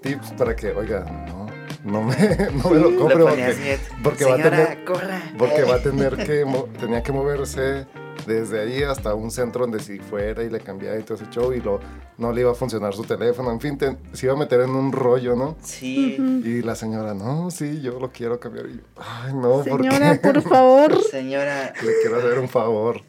[0.01, 1.47] tips para que, oiga, no,
[1.85, 2.15] no me,
[2.63, 5.23] no me lo compre porque, porque va a tener, corra.
[5.39, 7.87] porque va a tener que, mo- tenía que moverse
[8.27, 11.53] desde ahí hasta un centro donde si fuera y le cambiaba y todo ese show
[11.53, 11.81] y lo,
[12.19, 14.71] no le iba a funcionar su teléfono, en fin, te- se iba a meter en
[14.71, 15.57] un rollo, ¿no?
[15.63, 16.17] Sí.
[16.45, 18.67] Y la señora, no, sí, yo lo quiero cambiar.
[18.67, 20.33] Y yo, ay, no, ¿por Señora, qué?
[20.33, 21.03] por favor.
[21.11, 21.73] señora.
[21.83, 23.01] Le quiero hacer un favor.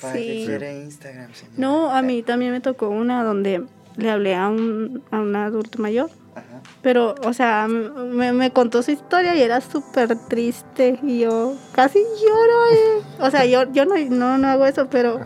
[0.00, 0.42] ¿Para Sí.
[0.46, 1.54] quiere Instagram, señora?
[1.56, 3.64] No, a mí también me tocó una donde
[3.96, 6.10] le hablé a un, a un adulto mayor.
[6.34, 6.60] Ajá.
[6.82, 10.98] Pero, o sea, me, me contó su historia y era súper triste.
[11.02, 12.66] Y yo casi lloro.
[12.72, 13.02] eh.
[13.20, 15.20] O sea, yo, yo no, no, no hago eso, pero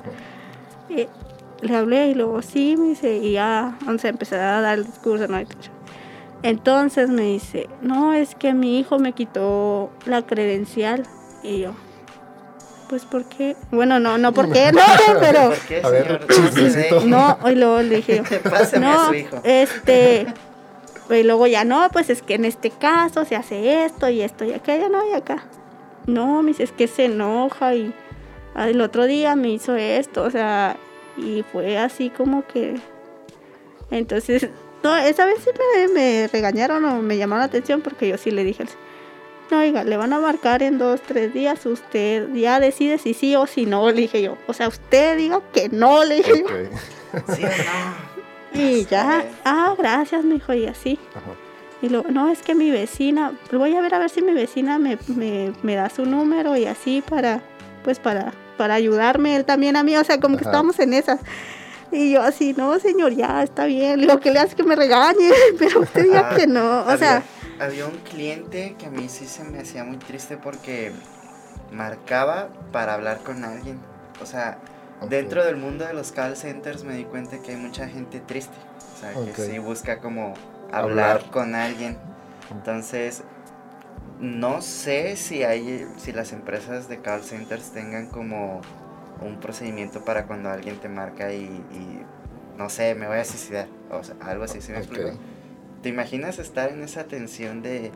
[0.88, 1.08] eh,
[1.60, 4.86] le hablé y luego sí, me dice, y ya, o sea, empecé a dar el
[4.86, 5.38] discurso, ¿no?
[6.42, 11.02] Entonces me dice, no, es que mi hijo me quitó la credencial.
[11.42, 11.72] Y yo,
[12.90, 13.54] pues, ¿por qué?
[13.70, 14.72] Bueno, no, no, ¿por qué?
[14.74, 14.82] No,
[15.20, 15.50] pero...
[15.50, 16.26] ¿Por qué, A ver.
[17.06, 19.40] No, y luego le dije a no, su hijo.
[19.44, 20.26] este,
[21.08, 24.44] y luego ya no, pues es que en este caso se hace esto y esto
[24.44, 25.44] y aquello, no, y acá.
[26.06, 27.94] No, me dice, es que se enoja y
[28.56, 30.76] ah, el otro día me hizo esto, o sea,
[31.16, 32.80] y fue así como que,
[33.92, 34.48] entonces,
[34.82, 38.32] no, esa vez sí me, me regañaron o me llamaron la atención porque yo sí
[38.32, 38.70] le dije, no,
[39.56, 43.46] oiga, le van a marcar en dos, tres días, usted ya decide si sí o
[43.46, 46.46] si no, le dije yo, o sea, usted diga que no, le dije yo.
[47.34, 48.10] ¿Sí o no?
[48.52, 50.98] Y ya, ah, gracias, mijo, y así.
[51.14, 51.34] Ajá.
[51.82, 54.78] Y luego, no, es que mi vecina, voy a ver a ver si mi vecina
[54.78, 57.40] me, me, me da su número y así para,
[57.84, 61.20] pues para, para ayudarme él también a mí, o sea, como que estábamos en esas.
[61.90, 64.00] Y yo así, no, señor, ya está bien.
[64.00, 65.30] Digo, que le hace que me regañe?
[65.58, 67.22] Pero usted diga Ah, que no, o sea,
[67.60, 70.92] había, un cliente que a mí sí se me hacía muy triste porque
[71.72, 73.78] marcaba para hablar con alguien.
[74.20, 74.58] O sea,
[75.08, 78.56] dentro del mundo de los call centers me di cuenta que hay mucha gente triste.
[78.94, 80.34] O sea, que sí busca como
[80.72, 81.30] hablar, Hablar.
[81.30, 81.96] con alguien.
[82.50, 83.22] Entonces,
[84.20, 88.60] no sé si hay, si las empresas de call centers tengan como
[89.20, 92.02] un procedimiento para cuando alguien te marca y, y,
[92.56, 93.68] no sé, me voy a suicidar.
[93.90, 94.84] O sea, algo así, ¿sí me Ok.
[94.84, 95.10] explico?
[95.82, 97.90] ¿Te imaginas estar en esa tensión de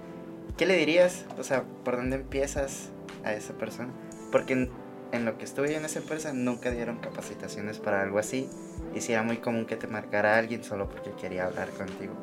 [0.56, 1.24] qué le dirías?
[1.38, 2.90] O sea, ¿por dónde empiezas
[3.24, 3.90] a esa persona?
[4.32, 4.70] Porque en,
[5.12, 8.48] en lo que estuve en esa empresa nunca dieron capacitaciones para algo así.
[8.94, 12.14] Y sí era muy común que te marcara alguien solo porque quería hablar contigo.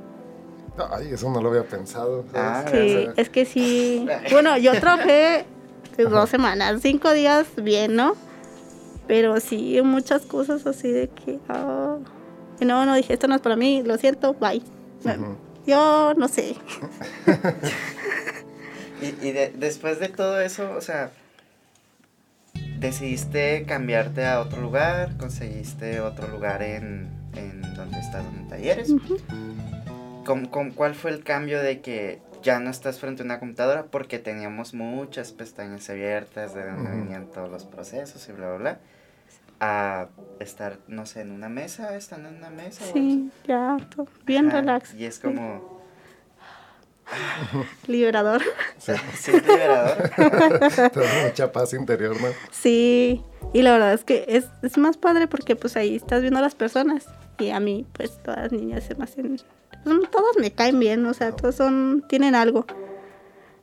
[0.91, 2.25] Ay, eso no lo había pensado.
[2.33, 4.07] Ah, sí, O sea, es que sí.
[4.31, 5.45] Bueno, yo trabajé
[5.97, 8.13] dos semanas, cinco días bien, ¿no?
[9.07, 11.39] Pero sí, muchas cosas así de que,
[12.57, 14.61] que no, no dije, esto no es para mí, lo siento, bye.
[15.03, 15.35] ujú.
[15.71, 16.55] Yo no sé.
[19.01, 21.09] Y, y de- después de todo eso, o sea,
[22.79, 28.93] decidiste cambiarte a otro lugar, conseguiste otro lugar en, en donde estás en talleres.
[30.23, 33.85] ¿Cómo- cómo- cuál fue el cambio de que ya no estás frente a una computadora?
[33.89, 38.79] Porque teníamos muchas pestañas abiertas de donde venían todos los procesos y bla, bla, bla.
[39.63, 40.07] A
[40.39, 42.83] estar, no sé, en una mesa, estando en una mesa.
[42.83, 44.93] o- Sí, ya, to- bien Ajá, relax.
[44.95, 45.79] Y es como,
[47.87, 48.41] Liberador.
[48.77, 50.09] Sí, sí, es liberador.
[50.91, 52.29] te da mucha paz interior, ¿no?
[52.51, 53.21] Sí,
[53.53, 56.41] y la verdad es que es, es más padre porque pues ahí estás viendo a
[56.41, 57.05] las personas
[57.37, 59.37] y a mí pues todas las niñas se me hacen,
[59.83, 62.65] pues, todas me caen bien, o sea, todos son, tienen algo.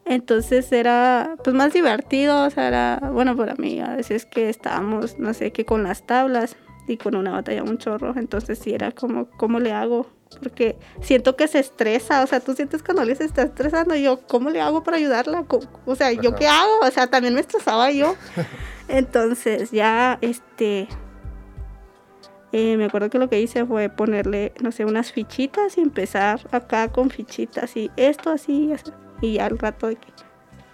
[0.09, 5.19] Entonces era pues más divertido, o sea, era, bueno, para mí a veces que estábamos,
[5.19, 8.91] no sé, que con las tablas y con una batalla un chorro, entonces sí era
[8.93, 10.07] como, ¿cómo le hago?
[10.43, 14.03] Porque siento que se estresa, o sea, tú sientes cuando le se está estresando y
[14.03, 15.45] yo, ¿cómo le hago para ayudarla?
[15.45, 16.39] ¿Cómo- O sea, ¿yo Ajá.
[16.39, 16.79] qué hago?
[16.83, 18.15] O sea, también me estresaba yo.
[18.89, 20.89] Entonces ya, este,
[22.53, 26.41] eh, me acuerdo que lo que hice fue ponerle, no sé, unas fichitas y empezar
[26.51, 28.91] acá con fichitas y esto así y así.
[29.21, 30.09] Y ya al rato de que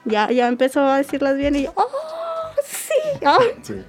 [0.04, 1.88] ya, ya empezó a decirlas bien y yo, ¡oh,
[2.64, 2.92] sí!
[3.24, 3.38] ah".
[3.62, 3.82] Sí.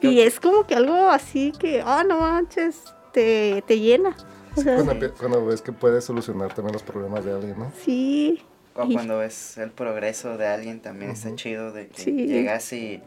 [0.00, 4.16] Y es como que algo así que, ah, no manches, te, te llena.
[4.56, 7.72] O sea, Cuando, cuando ves que puedes solucionar también los problemas de alguien, ¿no?
[7.82, 8.42] sí.
[8.74, 12.10] O cuando ves el progreso de alguien también está chido de que Sí.
[12.26, 13.02] llegas y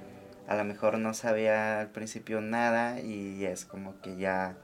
[0.47, 4.55] a lo mejor no sabía al principio nada y es como que ya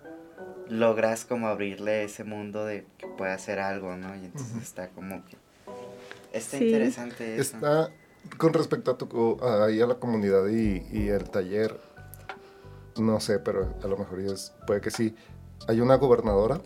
[0.69, 4.15] logras como abrirle ese mundo de que puede hacer algo, ¿no?
[4.15, 5.37] Y entonces está como que
[6.33, 6.65] está Sí.
[6.65, 7.55] interesante eso.
[7.55, 7.89] Está
[8.37, 11.79] con respecto a tu ahí a la comunidad y, y el taller,
[12.99, 15.15] no sé, pero a lo mejor es, puede que sí.
[15.67, 16.61] ¿Hay una gobernadora?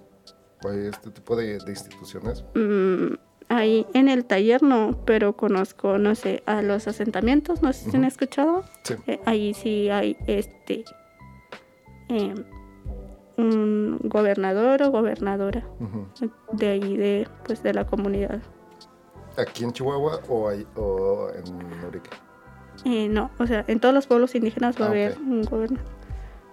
[0.63, 2.43] ¿O hay este tipo de, de instituciones?
[2.55, 3.15] Mm,
[3.49, 7.97] ahí en el taller no, pero conozco, no sé, a los asentamientos, no sé si
[7.97, 8.63] han escuchado.
[8.83, 8.95] Sí.
[9.07, 10.83] Eh, ahí sí hay este
[12.09, 12.43] em,
[13.37, 15.65] un gobernador o gobernadora
[16.53, 18.41] de ahí de pues de la comunidad.
[19.37, 22.09] ¿Aquí en Chihuahua o, en Urique?
[22.85, 25.81] Eh, no, o sea, en todos los pueblos indígenas va a Ah, haber un, goberna-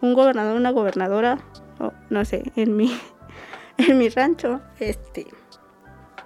[0.01, 1.39] un gobernador, una gobernadora,
[1.79, 2.93] o no sé, en mi,
[3.79, 5.27] en mi rancho, este,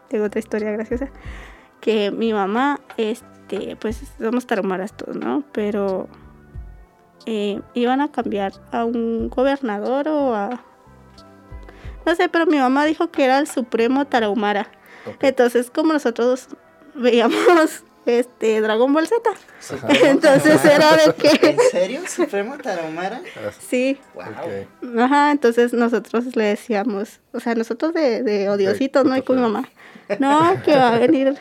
[0.08, 1.08] tengo otra historia graciosa,
[1.80, 5.42] que mi mamá, este, pues somos tarahumaras todos, ¿no?
[5.52, 6.08] Pero
[7.26, 10.62] eh, iban a cambiar a un gobernador o a...
[12.06, 14.68] No sé, pero mi mamá dijo que era el supremo tarahumara.
[15.20, 16.48] Entonces, como nosotros
[16.94, 19.88] veíamos este Dragon Ball Z, Ajá.
[20.08, 22.00] entonces era de que ¿En serio?
[22.08, 23.20] ¿Supremo Tarahumara?
[23.58, 25.00] sí, Wow.
[25.00, 29.16] Ajá, entonces nosotros le decíamos, o sea, nosotros de, de odiositos, ¿no?
[29.16, 29.68] Y con mi mamá,
[30.18, 31.36] no, que va a venir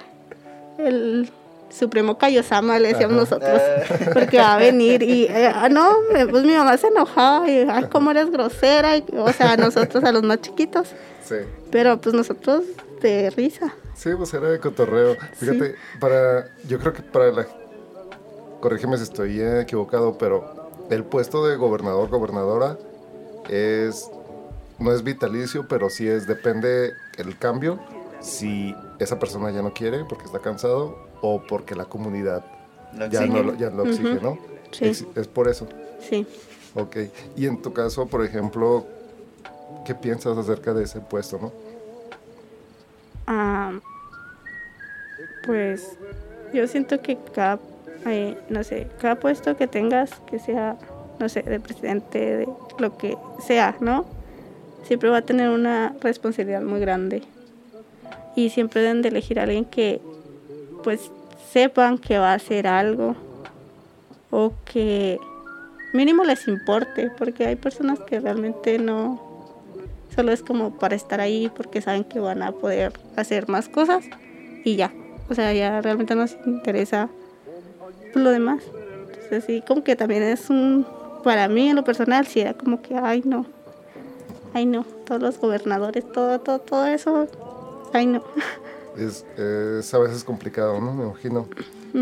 [0.80, 1.32] el
[1.70, 3.38] Supremo Kaiosama, le decíamos Ajá.
[3.38, 5.94] nosotros, Eh, porque va a venir y, eh, ah, no,
[6.30, 10.12] pues mi mamá se enojaba y, ay, cómo eres grosera, y, o sea, nosotros a
[10.12, 10.90] los más chiquitos,
[11.24, 11.36] Sí.
[11.72, 12.64] pero pues nosotros
[13.02, 13.74] de risa.
[13.96, 15.16] Sí, pues era de cotorreo.
[15.34, 17.48] Fíjate, para, yo creo que para la,
[18.60, 22.78] corrígeme si estoy equivocado, pero el puesto de gobernador, gobernadora
[23.50, 24.10] es,
[24.80, 27.80] no es vitalicio, pero sí es, depende el cambio,
[28.22, 32.44] si esa persona ya no quiere porque está cansado o porque la comunidad
[32.98, 34.24] lo ya, no, lo- ya lo exige, Ujú.
[34.24, 34.38] ¿no?
[34.72, 34.86] Sí.
[34.86, 35.68] Es, es por eso.
[36.00, 36.26] Sí.
[36.76, 36.98] Ok.
[37.36, 38.86] Y en tu caso, por ejemplo,
[39.86, 41.52] ¿qué piensas acerca de ese puesto, no?
[43.28, 43.72] Ah,
[45.46, 45.98] pues
[46.54, 47.60] yo siento que cada,
[48.06, 50.78] eh, no sé, cada puesto que tengas, que sea,
[51.20, 52.48] no sé, de presidente, de
[52.80, 54.06] lo que sea, ¿no?
[54.84, 57.24] Siempre va a tener una responsabilidad muy grande.
[58.36, 60.02] Y siempre deben de elegir a alguien que,
[60.86, 61.12] pues,
[61.52, 63.16] sepan que va a hacer algo
[64.30, 65.20] o que
[65.94, 69.20] mínimo les importe, porque hay personas que realmente no,
[70.14, 74.06] solo es como para estar ahí porque saben que van a poder hacer más cosas
[74.64, 74.94] y ya.
[75.28, 77.10] O sea, ya realmente no les interesa
[78.14, 78.62] lo demás.
[79.08, 80.86] Entonces sí, como que también es un,
[81.24, 83.48] para mí en lo personal, sí era como que, ay no,
[84.54, 87.28] ay no, todos los gobernadores, todo, todo, todo eso,
[87.92, 88.24] ay no.
[88.98, 90.94] Es, es a veces complicado, ¿no?
[90.94, 91.48] Me imagino.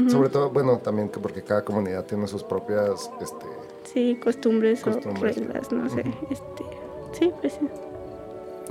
[0.10, 3.46] Sobre todo, bueno, también que porque cada comunidad tiene sus propias, este,
[3.94, 5.38] Sí, costumbres, Costumbres.
[5.38, 6.00] o reglas, no sé.
[6.32, 6.64] Este,
[7.12, 7.68] sí, pues sí.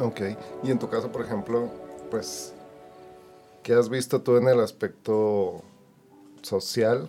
[0.00, 0.20] ok.
[0.64, 1.68] Y en tu caso, por ejemplo,
[2.10, 2.52] pues,
[3.62, 5.62] ¿qué has visto tú en el aspecto
[6.42, 7.08] social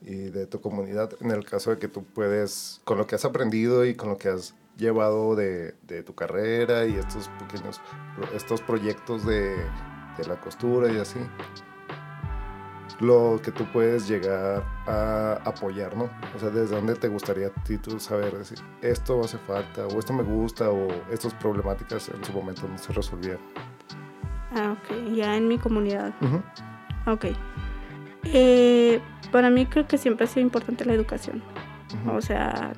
[0.00, 1.10] y de tu comunidad?
[1.20, 4.16] En el caso de que tú puedes, con lo que has aprendido y con lo
[4.18, 7.80] que has llevado de, de tu carrera y estos pequeños,
[8.34, 9.56] estos proyectos de,
[10.16, 11.20] de la costura y así,
[13.00, 16.08] lo que tú puedes llegar a apoyar, ¿no?
[16.34, 19.98] O sea, desde dónde te gustaría a ti tú saber decir, esto hace falta, o
[19.98, 23.40] esto me gusta, o estas problemáticas en su momento no se resolvieron.
[24.54, 26.14] Ah, ok, ya en mi comunidad.
[26.20, 26.42] Ujú.
[27.10, 27.26] Ok.
[28.24, 29.00] Eh,
[29.32, 31.42] para mí creo que siempre ha sido importante la educación.
[32.08, 32.72] O sea,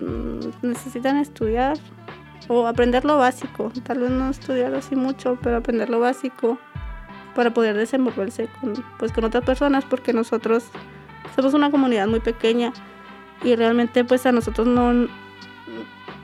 [0.00, 1.76] mm, necesitan estudiar
[2.48, 3.72] o aprender lo básico.
[3.84, 6.58] Tal vez no estudiar así mucho, pero aprender lo básico
[7.34, 10.64] para poder desenvolverse con, pues, con otras personas, porque nosotros
[11.34, 12.72] somos una comunidad muy pequeña
[13.42, 15.06] y realmente pues a nosotros no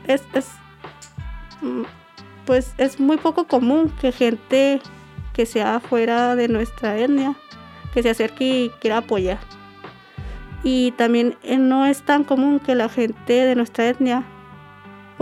[0.07, 0.49] es, es
[2.47, 4.81] pues es muy poco común que gente
[5.33, 7.37] que sea fuera de nuestra etnia
[7.93, 9.39] que se acerque y quiera apoyar.
[10.65, 14.25] Y también eh, no es tan común que la gente de nuestra etnia,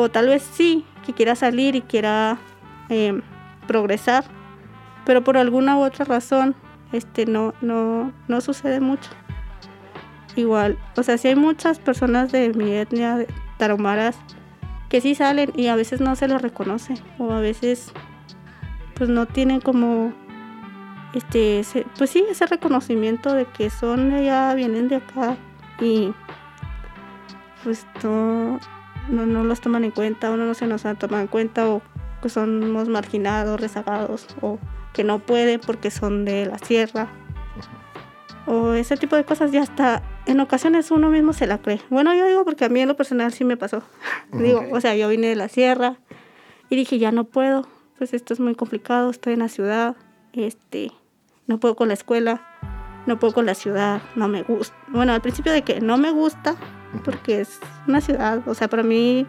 [0.00, 2.38] o tal vez sí, que quiera salir y quiera
[2.88, 3.20] eh,
[3.66, 4.24] progresar,
[5.04, 6.54] pero por alguna u otra razón
[6.92, 9.10] este, no, no, no sucede mucho.
[10.36, 13.26] Igual, o sea, si hay muchas personas de mi etnia, de
[13.58, 14.16] tarahumaras,
[14.88, 17.92] que sí salen y a veces no se los reconoce, o a veces
[18.94, 20.12] pues no tienen como
[21.14, 25.36] este ese- pues sí ese reconocimiento de que son allá vienen de acá
[25.80, 26.12] y
[27.64, 28.58] pues no
[29.08, 31.82] no, no los toman en cuenta uno no se nos ha tomado en cuenta o
[32.22, 34.58] que somos marginados rezagados o
[34.92, 37.08] que no pueden porque son de la sierra.
[38.46, 41.80] O ese tipo de cosas ya hasta en ocasiones uno mismo se la cree.
[41.90, 43.82] Bueno yo digo porque a mí en lo personal sí me pasó.
[44.32, 45.96] Digo o sea yo vine de la sierra
[46.68, 47.66] y dije ya no puedo
[47.98, 49.96] pues esto es muy complicado estoy en la ciudad
[50.32, 50.90] este
[51.46, 52.40] no puedo con la escuela
[53.06, 56.10] no puedo con la ciudad no me gusta bueno al principio de que no me
[56.10, 56.56] gusta
[57.04, 59.26] porque es una ciudad o sea para mí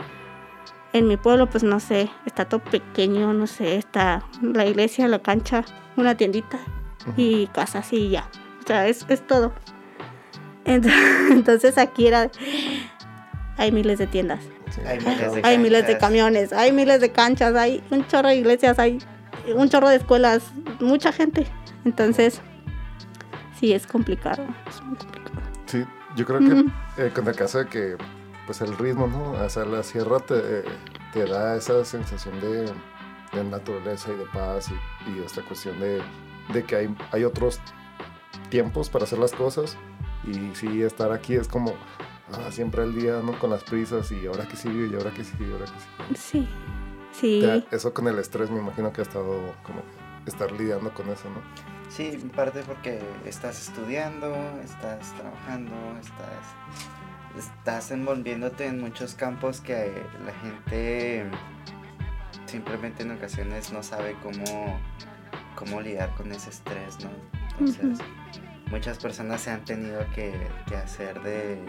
[0.93, 5.19] En mi pueblo, pues no sé, está todo pequeño, no sé, está la iglesia, la
[5.19, 5.63] cancha,
[5.95, 6.59] una tiendita
[7.15, 8.29] y casas y ya.
[8.61, 9.53] O sea, es, es todo.
[10.65, 12.29] Entonces aquí era,
[13.57, 14.81] hay miles de tiendas, Sí.
[14.85, 15.99] Hay miles de hay miles de canchas.
[15.99, 18.99] camiones, hay miles de canchas, hay un chorro de iglesias, hay
[19.53, 20.43] un chorro de escuelas,
[20.79, 21.45] mucha gente.
[21.83, 22.41] Entonces,
[23.59, 24.45] sí, es complicado.
[24.69, 25.41] Es muy complicado.
[25.65, 25.85] Sí,
[26.15, 26.65] yo creo que
[26.97, 27.97] eh, con el caso de que
[28.45, 29.31] pues el ritmo, ¿no?
[29.31, 30.63] O sea, la sierra te,
[31.13, 32.71] te da esa sensación de,
[33.33, 36.01] de naturaleza y de paz y, y esta cuestión de,
[36.53, 37.59] de que hay, hay otros
[38.49, 39.77] tiempos para hacer las cosas
[40.25, 41.73] y sí, estar aquí es como
[42.33, 43.37] ah, siempre al día, ¿no?
[43.39, 46.17] Con las prisas y ahora que sigue y ahora que sigue y ahora que sigue.
[46.17, 46.49] Sí,
[47.11, 47.41] sí.
[47.41, 49.81] Ya, eso con el estrés me imagino que ha estado como
[50.25, 51.41] estar lidiando con eso, ¿no?
[51.91, 54.33] Sí, en parte porque estás estudiando,
[54.63, 56.55] estás trabajando, estás,
[57.37, 59.91] estás envolviéndote en muchos campos que
[60.25, 61.29] la gente
[62.45, 64.79] simplemente en ocasiones no sabe cómo,
[65.55, 67.09] cómo lidiar con ese estrés, ¿no?
[67.59, 67.99] Entonces,
[68.69, 70.33] muchas personas se han tenido que,
[70.67, 71.59] que hacer de,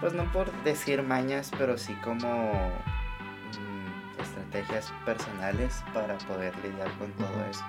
[0.00, 2.50] pues no por decir mañas, pero sí como
[3.58, 7.64] mm, estrategias personales para poder lidiar con todo eso.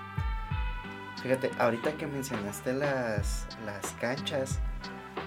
[1.26, 4.59] Fíjate, ahorita que mencionaste las, las canchas,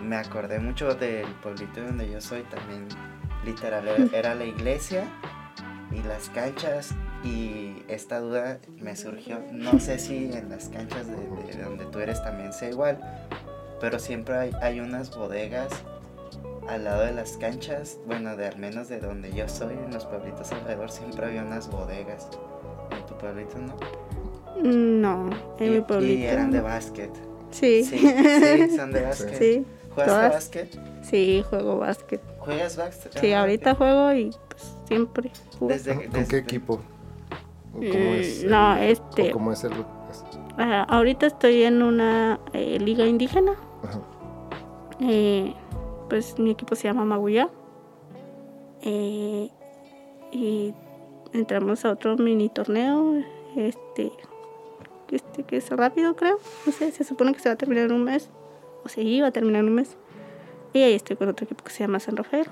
[0.00, 2.86] me acordé mucho del pueblito donde yo soy también.
[3.44, 5.02] Literal, era, la iglesia
[5.90, 6.94] y las canchas.
[7.24, 9.42] Y esta duda me surgió.
[9.50, 13.00] No sé si en las canchas de, de donde tú eres también sea igual.
[13.80, 15.72] Pero siempre hay, hay unas bodegas
[16.68, 17.98] al lado de las canchas.
[18.06, 21.68] Bueno, de al menos de donde yo soy, en los pueblitos alrededor, siempre había unas
[21.68, 22.28] bodegas.
[22.92, 23.74] En tu pueblito, ¿no?
[24.62, 26.28] No, en y, mi y pueblito.
[26.28, 27.10] eran de básquet.
[27.50, 27.84] Sí.
[27.84, 29.34] Sí, sí, son de básquet.
[29.38, 30.32] Sí, ¿Juegas todas.
[30.32, 30.78] básquet?
[31.02, 32.20] sí, juego básquet.
[32.38, 33.18] ¿Juegas básquet?
[33.18, 35.72] Sí, Ah, ahorita juego y pues siempre juego.
[35.74, 36.74] Desde, ¿Con desde- qué equipo?
[36.74, 38.44] ¿O ¿Cómo Mm, es?
[38.44, 39.72] no, el- este- o ¿Cómo es el...?
[39.72, 40.24] es-
[40.58, 43.52] Ah, ahorita estoy en una eh, liga indígena.
[43.84, 44.00] ajá.
[45.00, 45.54] Eh,
[46.10, 47.48] pues mi equipo se llama Maguya.
[48.82, 49.48] Eh,
[50.32, 50.74] y
[51.32, 53.22] entramos a otro mini torneo.
[53.56, 54.12] Este,
[55.16, 56.38] este que es rápido, creo.
[56.66, 58.28] No sé, se supone que se va a terminar en un mes.
[58.84, 59.96] O se iba a terminar en un mes.
[60.72, 62.46] Y ahí estoy con otro equipo que se llama San Rafael.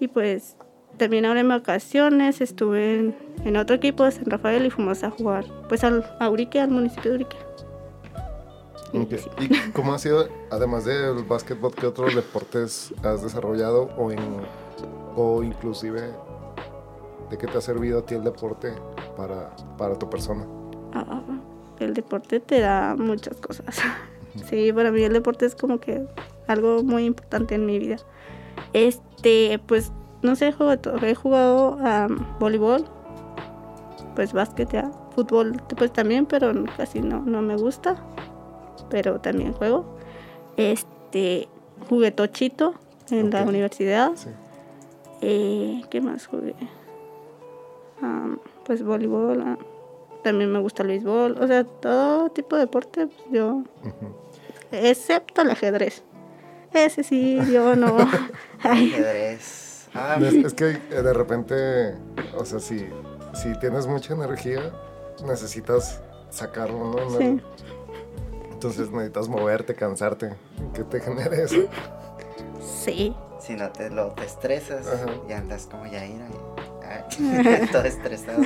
[0.00, 0.56] Y pues
[0.98, 5.10] también ahora en vacaciones estuve en, en otro equipo de San Rafael y fuimos a
[5.10, 7.36] jugar pues al, a Urique, al municipio de Urique.
[8.92, 9.14] Y Ok.
[9.16, 9.28] sí.
[9.40, 14.18] ¿Y cómo ha sido, además del básquetbol, qué otros deportes has desarrollado o, en,
[15.16, 16.10] o inclusive
[17.30, 18.72] de qué te ha servido a ti el deporte
[19.16, 20.46] para, para tu persona?
[20.94, 21.20] Ah,
[21.80, 23.76] el deporte te da muchas cosas.
[24.50, 26.04] Sí, para mí el deporte es como que
[26.48, 27.98] algo muy importante en mi vida.
[28.72, 29.92] Este, pues,
[30.22, 30.96] no sé, juego todo.
[31.06, 32.84] He jugado am, voleibol,
[34.16, 37.94] pues básquet ya, fútbol pues también, pero casi no, no me gusta.
[38.90, 39.84] Pero también juego.
[40.56, 41.48] Este,
[41.88, 42.74] jugué tochito
[43.10, 44.10] en la universidad.
[44.16, 44.30] Sí.
[45.20, 46.56] Eh, ¿Qué más jugué?
[48.66, 49.42] Pues voleibol.
[49.42, 49.58] ah,
[50.24, 51.36] También me gusta el béisbol.
[51.40, 53.06] O sea, todo tipo de deporte.
[53.06, 53.62] pues, yo,
[54.72, 56.02] excepto el ajedrez.
[56.72, 57.96] Ese sí, yo no.
[58.64, 59.86] Ajedrez.
[59.94, 61.94] Ah, Es, es que eh, de repente,
[62.36, 62.84] o sea, si,
[63.34, 64.72] si tienes mucha energía,
[65.24, 67.10] necesitas sacarlo, ¿no?
[67.18, 67.40] Sí.
[68.50, 70.34] Entonces necesitas moverte, cansarte,
[70.72, 71.68] que te genere eso.
[72.60, 73.14] Sí.
[73.38, 75.06] si no te lo te estresas Ajá.
[75.28, 76.26] y andas como Yaira.
[76.82, 78.42] Ay, todo estresado.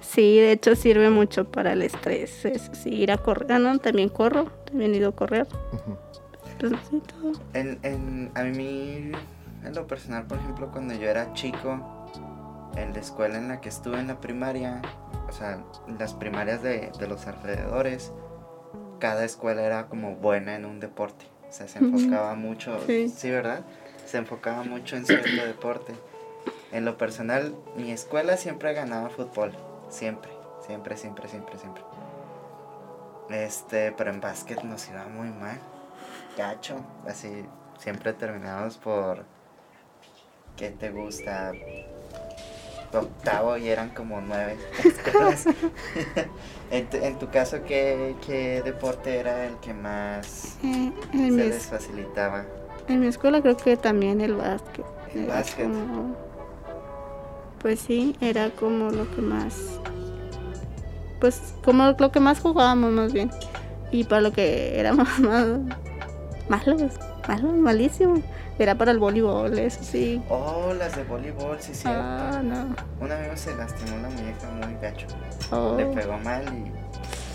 [0.00, 2.44] Sí, de hecho sirve mucho para el estrés.
[2.44, 3.52] Eso sí, ir a correr.
[3.52, 4.46] Ah, no, también corro.
[4.66, 5.46] También he ido a correr.
[6.58, 7.32] Pues sí, todo.
[7.54, 9.12] En, en, a mí,
[9.64, 12.06] en lo personal, por ejemplo, cuando yo era chico,
[12.76, 14.80] en la escuela en la que estuve en la primaria,
[15.28, 15.62] o sea,
[15.98, 18.12] las primarias de, de los alrededores,
[18.98, 21.24] cada escuela era como buena en un deporte.
[21.48, 23.08] O sea, se enfocaba mucho, Sí.
[23.08, 23.64] sí, ¿verdad?
[24.06, 25.92] Se enfocaba mucho en cierto deporte.
[26.72, 29.52] En lo personal, mi escuela siempre ganaba fútbol.
[29.90, 30.30] Siempre,
[30.66, 31.82] siempre, siempre, siempre, siempre.
[33.28, 35.58] Este, pero en básquet nos iba muy mal.
[36.36, 36.76] Gacho.
[37.06, 37.44] Así,
[37.78, 39.24] siempre terminamos por.
[40.56, 41.52] ¿Qué te gusta?
[42.92, 44.56] Octavo y eran como nueve.
[46.72, 51.56] en, tu, en tu caso, ¿qué, ¿qué deporte era el que más Eh, se les
[51.56, 52.44] es- facilitaba?
[52.88, 54.84] en mi escuela creo que también el básquet.
[55.14, 55.66] El básquet.
[55.66, 56.16] como-
[57.60, 59.54] pues sí, era como lo que más.
[61.20, 63.30] Pues como lo que más jugábamos más bien.
[63.92, 65.46] Y para lo que éramos más
[66.48, 66.92] malos.
[67.28, 68.22] malo, malísimo.
[68.58, 70.22] Era para el voleibol, eso sí.
[70.28, 71.98] Oh, las de voleibol, sí, cierto.
[71.98, 72.74] Ah, no.
[73.00, 75.06] Un amigo se lastimó la muñeca muy gacho.
[75.50, 75.76] Oh.
[75.78, 76.70] Le pegó mal y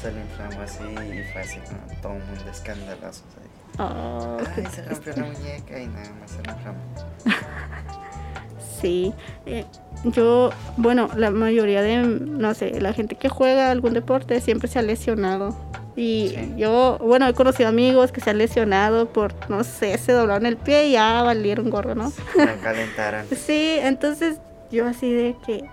[0.02, 3.24] se le inflamó así y fue así como todo un mundo escandaloso.
[3.80, 6.80] Oh, Ay, se rompió la muñeca y nada más se le inflamó.
[8.86, 9.14] Sí,
[9.48, 9.66] eh,
[10.04, 14.78] yo, bueno, la mayoría de, no sé, la gente que juega algún deporte siempre se
[14.78, 15.56] ha lesionado.
[15.96, 16.54] Y Sí.
[16.58, 20.58] yo, bueno, he conocido amigos que se han lesionado por, no sé, se doblaron el
[20.58, 22.12] pie y ya valieron gorro, ¿no?
[22.36, 23.26] Lo calentaron.
[23.36, 24.38] Sí, entonces
[24.72, 25.64] yo así de que,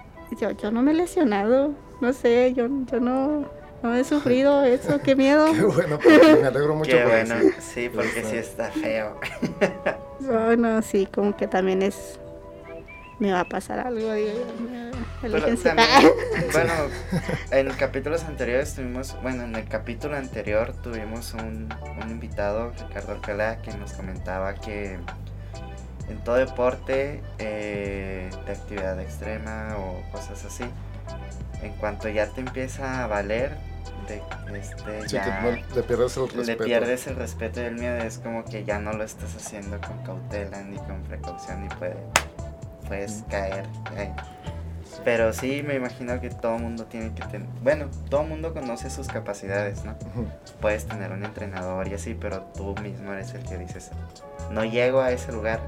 [0.41, 3.45] yo, yo no me he lesionado, no sé, yo, yo no,
[3.83, 5.53] no he sufrido eso, qué miedo.
[5.53, 7.49] Qué bueno, porque me alegro mucho Qué por bueno, eso.
[7.61, 9.17] sí, porque sí está feo.
[10.21, 12.19] Bueno, sí, como que también es,
[13.23, 14.83] me va a pasar algo, digo yo, me-
[15.57, 15.89] también,
[16.53, 16.73] bueno,
[17.53, 23.63] en capítulos anteriores tuvimos, bueno, en el capítulo anterior tuvimos un, un invitado, Ricardo Alcalá,
[23.63, 24.99] que nos comentaba que
[26.09, 30.65] en todo deporte eh, de actividad extrema o cosas así,
[31.63, 33.57] en cuanto ya te empieza a valer,
[34.09, 34.21] de,
[34.59, 36.43] este, Sí, ya que no- le pierdes el respeto.
[36.43, 39.81] le pierdes el respeto y el miedo, es como que ya no lo estás haciendo
[39.81, 41.95] con cautela ni con precaución y puede,
[42.93, 43.65] puedes caer
[43.97, 44.13] ahí.
[45.03, 49.09] Pero sí, me imagino que todo mundo tiene que tener, bueno, todo mundo conoce sus
[49.09, 49.95] capacidades, ¿no?
[50.61, 53.91] Puedes tener un entrenador y así, pero tú mismo eres el que dices,
[54.51, 55.61] no llego a ese lugar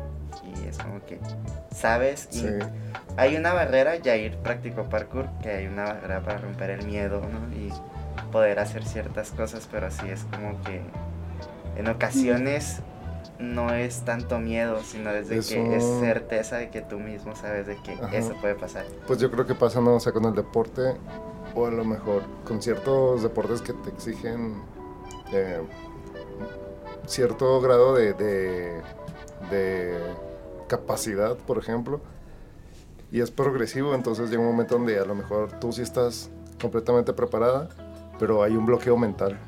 [0.44, 1.18] y es como que
[1.74, 2.48] sabes y Sí.
[3.16, 7.56] hay una barrera, Yair practicó parkour, que hay una barrera para romper el miedo, ¿no?
[7.56, 7.72] Y
[8.30, 10.82] poder hacer ciertas cosas, pero sí es como que
[11.76, 12.82] en ocasiones
[13.38, 17.76] no es tanto miedo, sino desde que es certeza de que tú mismo sabes de
[17.76, 18.16] que Ajá.
[18.16, 18.84] eso puede pasar.
[19.06, 20.94] Pues yo creo que pasa, no o sea, con el deporte,
[21.54, 24.62] o a lo mejor con ciertos deportes que te exigen
[25.32, 25.60] eh,
[27.06, 28.80] cierto grado de, de,
[29.50, 29.98] de
[30.68, 32.00] capacidad, por ejemplo,
[33.10, 36.30] y es progresivo, entonces llega un momento donde a lo mejor tú sí estás
[36.60, 37.68] completamente preparada,
[38.18, 39.38] pero hay un bloqueo mental.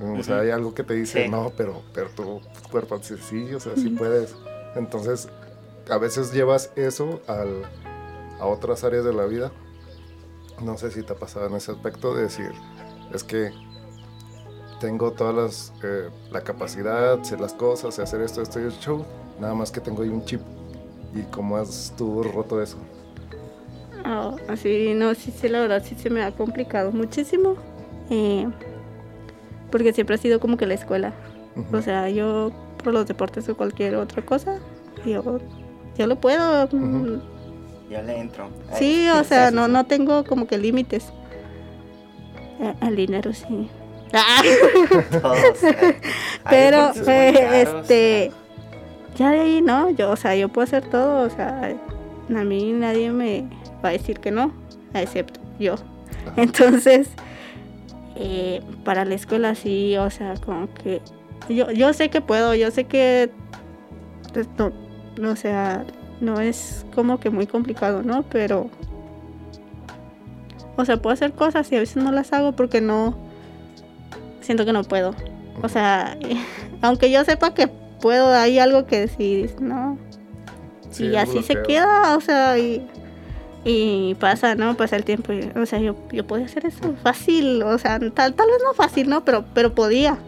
[0.00, 1.30] O sea, hay algo que te dice, Sí.
[1.30, 2.40] no, pero, pero tu
[2.70, 4.34] cuerpo dice, sí, o sea, sí puedes.
[4.76, 5.28] Entonces,
[5.90, 7.62] a veces llevas eso al,
[8.38, 9.50] a otras áreas de la vida.
[10.62, 12.52] No sé si te ha pasado en ese aspecto de decir,
[13.12, 13.50] es que
[14.80, 18.72] tengo todas las, eh, la capacidad, sé las cosas, sé hacer esto, esto y el
[18.78, 19.04] show,
[19.40, 20.40] nada más que tengo ahí un chip.
[21.14, 22.76] ¿Y cómo has tú roto eso?
[24.04, 27.56] Ah, así, no, sí, sí, la verdad sí se me ha complicado muchísimo.
[28.10, 28.48] eh,
[29.70, 31.12] porque siempre ha sido como que la escuela.
[31.72, 32.52] O sea, yo
[32.82, 34.58] por los deportes o cualquier otra cosa,
[35.04, 35.40] yo,
[35.96, 36.64] yo lo puedo.
[36.66, 37.20] Ujú.
[37.90, 38.48] Yo le entro.
[38.70, 41.12] Ay, Sí, o sea, no, no tengo como que límites.
[42.60, 43.68] Eh, El dinero sí.
[44.12, 44.42] Ah,
[45.22, 46.00] Todos, eh,
[46.48, 48.32] pero, eh, este,
[49.16, 51.76] ya de ahí no, yo, o sea, yo puedo hacer todo, o sea,
[52.30, 53.46] a mí nadie me
[53.84, 54.52] va a decir que no,
[54.94, 55.74] excepto yo.
[56.36, 57.10] Entonces,
[58.18, 61.00] eh, para la escuela sí, o sea, como que
[61.48, 63.30] yo, yo sé que puedo, yo sé que
[64.32, 64.72] pues, no,
[65.18, 65.84] no, o sea,
[66.20, 68.24] no es como que muy complicado, ¿no?
[68.24, 68.70] Pero,
[70.76, 73.16] o sea, puedo hacer cosas y a veces no las hago porque no,
[74.40, 75.14] siento que no puedo.
[75.62, 76.18] O sea,
[76.82, 77.68] aunque yo sepa que
[78.00, 79.96] puedo, hay algo que sí, no,
[80.90, 82.86] Sí, y así se queda, o sea, y,
[83.64, 84.76] y pasa, ¿no?
[84.76, 88.34] Pasa el tiempo, y, o sea, yo, yo podía hacer eso fácil, o sea, tal,
[88.34, 89.24] tal vez no fácil, ¿no?
[89.24, 90.18] Pero, pero podía.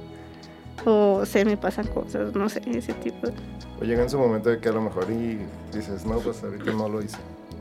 [0.87, 3.29] O se me pasan cosas, no sé, ese tipo.
[3.81, 5.39] O llega en su momento de que a lo mejor y
[5.75, 7.19] dices, no, pues ahorita no lo hice.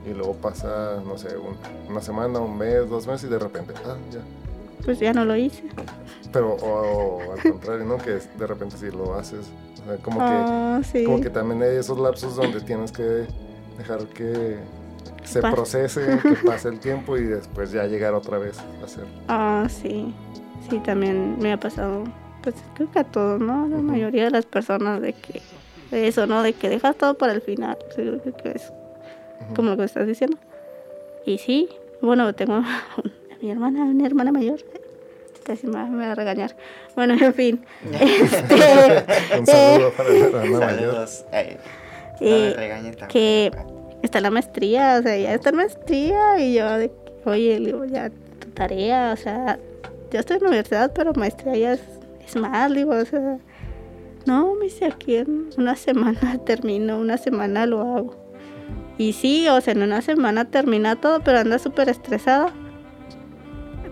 [0.10, 1.58] Y luego pasa, no sé, un-
[1.90, 4.20] una semana, un mes, dos meses y de repente, ah, ya.
[4.86, 5.64] Pues ya no lo hice.
[6.32, 7.98] Pero, o, o al contrario, ¿no?
[7.98, 9.48] Que de repente sí lo haces.
[9.84, 11.04] O sea, como que, Ah, sí.
[11.04, 13.26] como que también hay esos lapsos donde tienes que
[13.78, 14.58] dejar que
[15.24, 15.56] se Pase.
[15.56, 19.06] procese, que pase el tiempo y después ya llegar otra vez a hacer.
[19.28, 20.14] Ah, sí.
[20.70, 22.04] Sí, también me ha pasado,
[22.44, 23.68] pues creo que a todos, ¿no?
[23.68, 23.84] La Ujú.
[23.84, 25.42] mayoría de las personas de que,
[25.92, 26.44] de eso, ¿no?
[26.44, 27.78] De que dejas todo para el final.
[27.96, 28.72] Sí, creo que es
[29.46, 29.56] Ujú.
[29.56, 30.38] como lo que estás diciendo.
[31.26, 31.70] Y sí,
[32.02, 32.64] bueno, tengo a
[33.42, 34.60] mi hermana, una hermana mayor.
[35.46, 36.56] Casi me, va- me va a regañar.
[36.96, 37.66] Bueno, en fin.
[38.00, 40.80] Este, Un saludo para la hermana mayor.
[40.92, 41.26] Saludos.
[41.32, 41.58] Ay,
[42.22, 43.14] no eh, me regañen tampoco.
[43.14, 43.52] que
[44.02, 46.92] está la maestría, o sea, ya está en maestría y yo de
[47.26, 49.60] oye, digo, ya tu tarea, o sea,
[50.12, 51.82] yo estoy en la universidad, pero maestría ya es,
[52.26, 53.40] es más, digo, o sea,
[54.26, 58.16] no, me dice aquí en una semana termino, una semana lo hago.
[58.98, 62.54] Y sí, o sea, en una semana termina todo, pero anda súper estresada.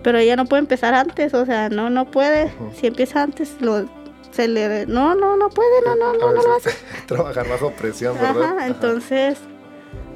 [0.02, 2.52] Pero ella no puede empezar antes, o sea, no, no puede.
[2.74, 3.86] Si empieza antes, lo,
[4.30, 4.86] se le...
[4.86, 6.70] No, no, no puede, no, no, no, no lo hace.
[7.06, 8.58] trabajar bajo presión, ¿verdad?
[8.58, 9.38] Ajá, entonces,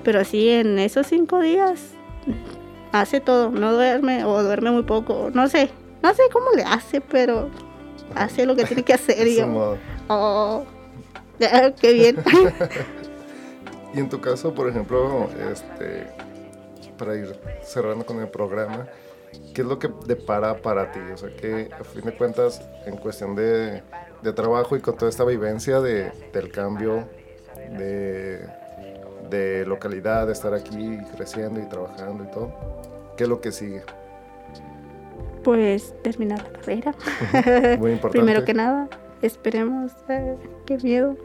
[0.05, 1.81] pero sí, en esos cinco días
[2.93, 5.71] hace todo, no duerme o duerme muy poco, no sé,
[6.03, 7.49] no sé cómo le hace, pero
[8.15, 9.77] hace lo que tiene que hacer y yo,
[10.09, 10.65] oh,
[11.39, 12.17] qué bien.
[13.95, 16.07] Y en tu caso, por ejemplo, este,
[16.97, 18.87] para ir cerrando con el programa,
[19.55, 21.01] ¿qué es lo que depara para ti?
[21.13, 23.83] O sea, que a fin de cuentas, en cuestión de,
[24.23, 27.07] de trabajo y con toda esta vivencia de, del cambio
[27.77, 28.47] de,
[29.33, 32.53] de localidad, de estar aquí creciendo y trabajando y todo,
[33.17, 33.83] ¿qué es lo que sigue?
[35.43, 36.95] Pues terminar la carrera.
[37.79, 38.19] Muy importante.
[38.19, 38.89] Primero que nada,
[39.23, 41.17] esperemos, eh, qué miedo.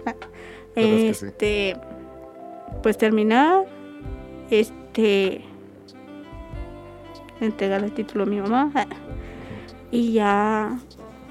[0.74, 1.26] Pero es que sí.
[1.28, 1.78] Este,
[2.82, 3.66] pues terminar,
[4.50, 5.44] este,
[7.40, 8.72] entregar el título a mi mamá
[9.92, 10.80] y ya,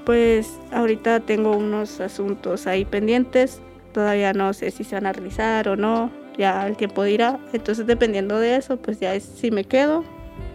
[0.05, 3.61] pues ahorita tengo unos asuntos ahí pendientes,
[3.91, 7.85] todavía no sé si se van a realizar o no, ya el tiempo dirá, entonces
[7.87, 10.03] dependiendo de eso, pues ya es si me quedo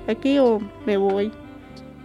[0.08, 1.32] aquí o me voy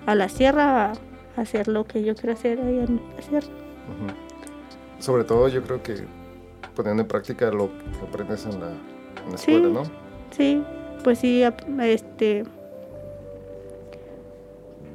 [0.06, 3.48] a la sierra a hacer lo que yo quiero hacer ahí en la sierra.
[5.00, 5.96] Sobre todo, yo creo que
[6.76, 8.70] poniendo en práctica lo que aprendes en la,
[9.26, 9.54] en la Sí.
[9.54, 9.84] escuela, ¿no?
[10.32, 10.64] Sí,
[11.04, 11.44] pues sí,
[11.82, 12.44] este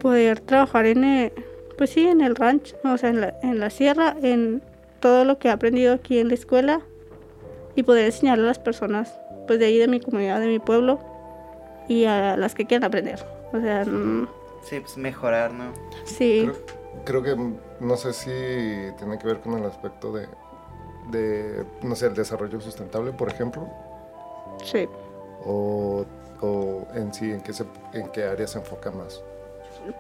[0.01, 1.33] poder trabajar en el,
[1.79, 4.63] pues sí, en el rancho, o sea, en la, en la sierra, en
[5.01, 6.81] todo lo que he aprendido aquí en la escuela
[7.75, 10.99] y poder enseñarle a las personas, pues de ahí de mi comunidad, de mi pueblo
[11.89, 13.25] y a las que quieran aprender.
[13.53, 14.29] O sea, mm,
[14.63, 15.73] Sí, pues mejorar, ¿no?
[16.05, 16.49] sí,
[17.05, 18.31] Creo, creo que mm, no sé si
[18.99, 20.29] tiene que ver con el aspecto de,
[21.11, 23.69] de no sé, el desarrollo sustentable, por ejemplo,
[24.63, 24.89] sí.
[25.45, 26.05] o,
[26.41, 29.23] o en sí, en qué, se, en qué área se enfoca más.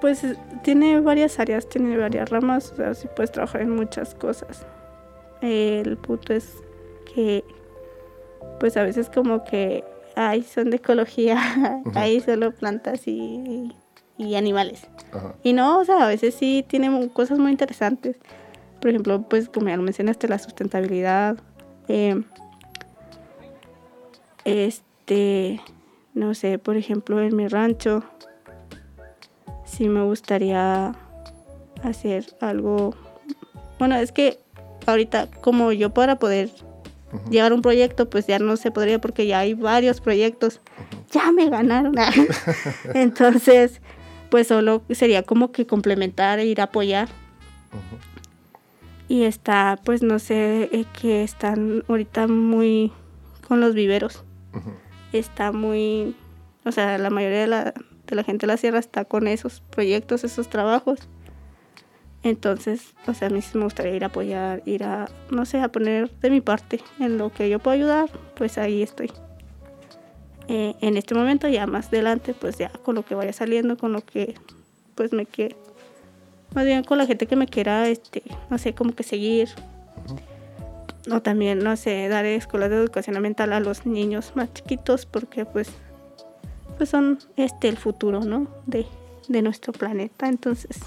[0.00, 0.24] Pues
[0.62, 4.64] tiene varias áreas, tiene varias ramas, o sea, sí puedes trabajar en muchas cosas.
[5.40, 6.54] El punto es
[7.12, 7.42] que,
[8.60, 9.84] pues a veces como que,
[10.16, 11.38] ay, son de ecología,
[11.94, 13.72] hay solo plantas y,
[14.18, 14.86] y animales.
[15.42, 18.16] Y no, o sea, a veces sí tiene mu- cosas muy interesantes.
[18.80, 21.36] Por ejemplo, pues como ya lo mencionaste, la sustentabilidad.
[21.88, 22.22] eh,
[24.44, 25.60] este,
[26.14, 28.02] no sé, por ejemplo, en mi rancho,
[29.64, 30.94] sí me gustaría
[31.82, 32.94] hacer algo.
[33.78, 34.38] Bueno, es que
[34.86, 36.50] ahorita, como yo para poder
[37.12, 37.30] Ujú.
[37.30, 40.60] llevar un proyecto, pues ya no se podría porque ya hay varios proyectos.
[41.12, 41.94] Ya me ganaron.
[42.94, 43.80] Entonces,
[44.30, 47.08] pues solo sería como que complementar e ir a apoyar.
[49.08, 52.92] Y está, pues no sé, eh, que están ahorita muy
[53.46, 54.24] con los viveros.
[55.12, 56.16] Está muy,
[56.64, 57.74] o sea, la mayoría de la,
[58.06, 61.00] de la gente de la sierra está con esos proyectos, esos trabajos.
[62.22, 65.60] Entonces, o sea, a mí sí me gustaría ir a apoyar, ir a, no sé,
[65.60, 69.10] a poner de mi parte en lo que yo puedo ayudar, pues ahí estoy.
[70.48, 73.92] Eh, en este momento, ya más adelante, pues ya con lo que vaya saliendo, con
[73.92, 74.34] lo que,
[74.94, 75.56] pues me quiera,
[76.54, 79.48] más bien con la gente que me quiera, este, no sé, como que seguir.
[81.10, 85.44] O también, no sé, dar escuelas de educación ambiental a los niños más chiquitos, porque
[85.44, 85.68] pues,
[86.76, 88.46] pues son este el futuro, ¿no?
[88.66, 88.86] De,
[89.28, 90.28] de nuestro planeta.
[90.28, 90.78] Entonces,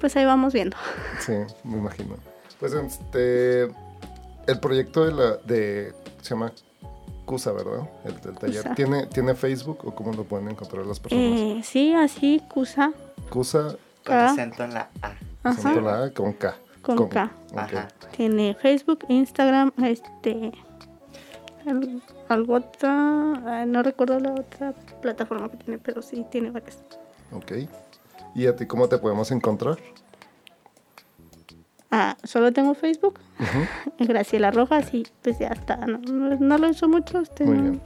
[0.00, 0.76] pues ahí vamos viendo.
[1.20, 1.34] Sí,
[1.64, 2.16] me imagino.
[2.58, 6.52] Pues este, el proyecto de la, de, se llama
[7.26, 7.88] CUSA, ¿verdad?
[8.04, 8.62] El del taller.
[8.62, 8.74] CUSA.
[8.74, 11.40] ¿Tiene, ¿Tiene Facebook o cómo lo pueden encontrar las personas?
[11.40, 12.92] Eh, sí, así, CUSA,
[13.28, 15.12] CUSA, Con acento en la A.
[15.48, 16.56] Acento la A con K.
[16.82, 17.30] Con K.
[17.54, 17.88] Ajá.
[18.16, 20.52] tiene Facebook, Instagram, este,
[22.28, 24.72] algo otra, ah, no recuerdo la otra
[25.02, 26.78] plataforma que tiene, pero sí tiene varias.
[27.32, 27.52] Ok.
[28.34, 29.78] ¿Y a ti cómo te podemos encontrar?
[31.92, 33.18] Ah, solo tengo Facebook,
[33.98, 37.18] Graciela Rojas y pues ya está, no, no, no lo uso mucho.
[37.20, 37.82] este, Muy no- bien.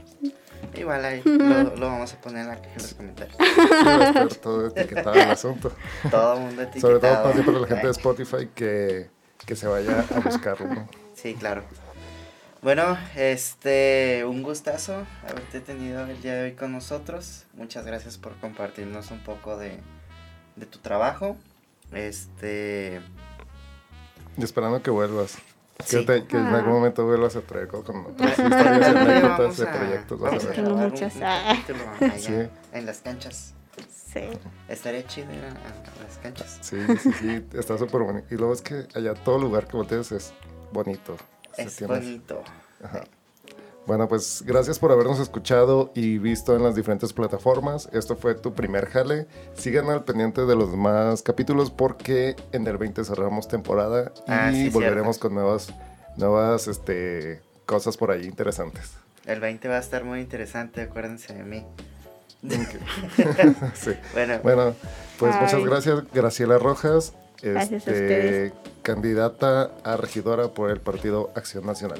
[0.75, 3.37] Igual ahí lo, lo vamos a poner en la caja de los comentarios.
[4.33, 5.71] Sí, todo etiquetado el asunto.
[6.11, 6.81] Todo el mundo etiquetado.
[6.81, 9.09] Sobre todo para, para la gente de Spotify que,
[9.45, 10.67] que se vaya a buscarlo.
[10.67, 10.87] ¿no?
[11.15, 11.63] Sí, claro.
[12.61, 17.45] Bueno, este, un gustazo haberte tenido el día de hoy con nosotros.
[17.53, 19.79] Muchas gracias por compartirnos un poco de,
[20.55, 21.35] de tu trabajo.
[21.91, 23.01] Este,
[24.37, 25.37] Y esperando que vuelvas.
[25.77, 26.05] Que, Sí.
[26.05, 26.55] te- que en Ah.
[26.57, 30.19] algún momento vuelvas a traer con otras historias anécdotas de a- proyectos.
[30.19, 30.55] vas a vamos a ver.
[30.55, 31.51] Tengo grabar un- muchas, un ah.
[31.99, 32.49] allá Sí.
[32.71, 33.53] en las canchas.
[34.13, 34.21] Sí.
[34.69, 36.57] Estaría chido ir a, a las canchas.
[36.61, 38.25] Sí, sí, sí, está súper bonito.
[38.33, 40.33] Y luego es que allá todo lugar que voltees es
[40.71, 41.17] bonito.
[41.57, 42.41] Es bonito.
[42.81, 43.03] Ajá.
[43.87, 47.87] Bueno, pues gracias por habernos escuchado y visto en las diferentes plataformas.
[47.93, 49.27] Esto fue tu primer jale.
[49.55, 54.49] Sigan al pendiente de los demás capítulos porque en el 20 cerramos temporada y Ah,
[54.51, 55.27] sí, volveremos cierto.
[55.29, 55.67] con nuevas,
[56.17, 58.93] nuevas este, cosas por ahí interesantes.
[59.25, 61.65] El 20 va a estar muy interesante, acuérdense de mí.
[63.75, 63.91] Sí.
[64.13, 64.75] Bueno, Bueno,
[65.19, 65.41] pues Bye.
[65.43, 68.53] muchas gracias, Graciela Rojas, Gracias a este, ustedes.
[68.81, 71.99] candidata a regidora por el Partido Acción Nacional.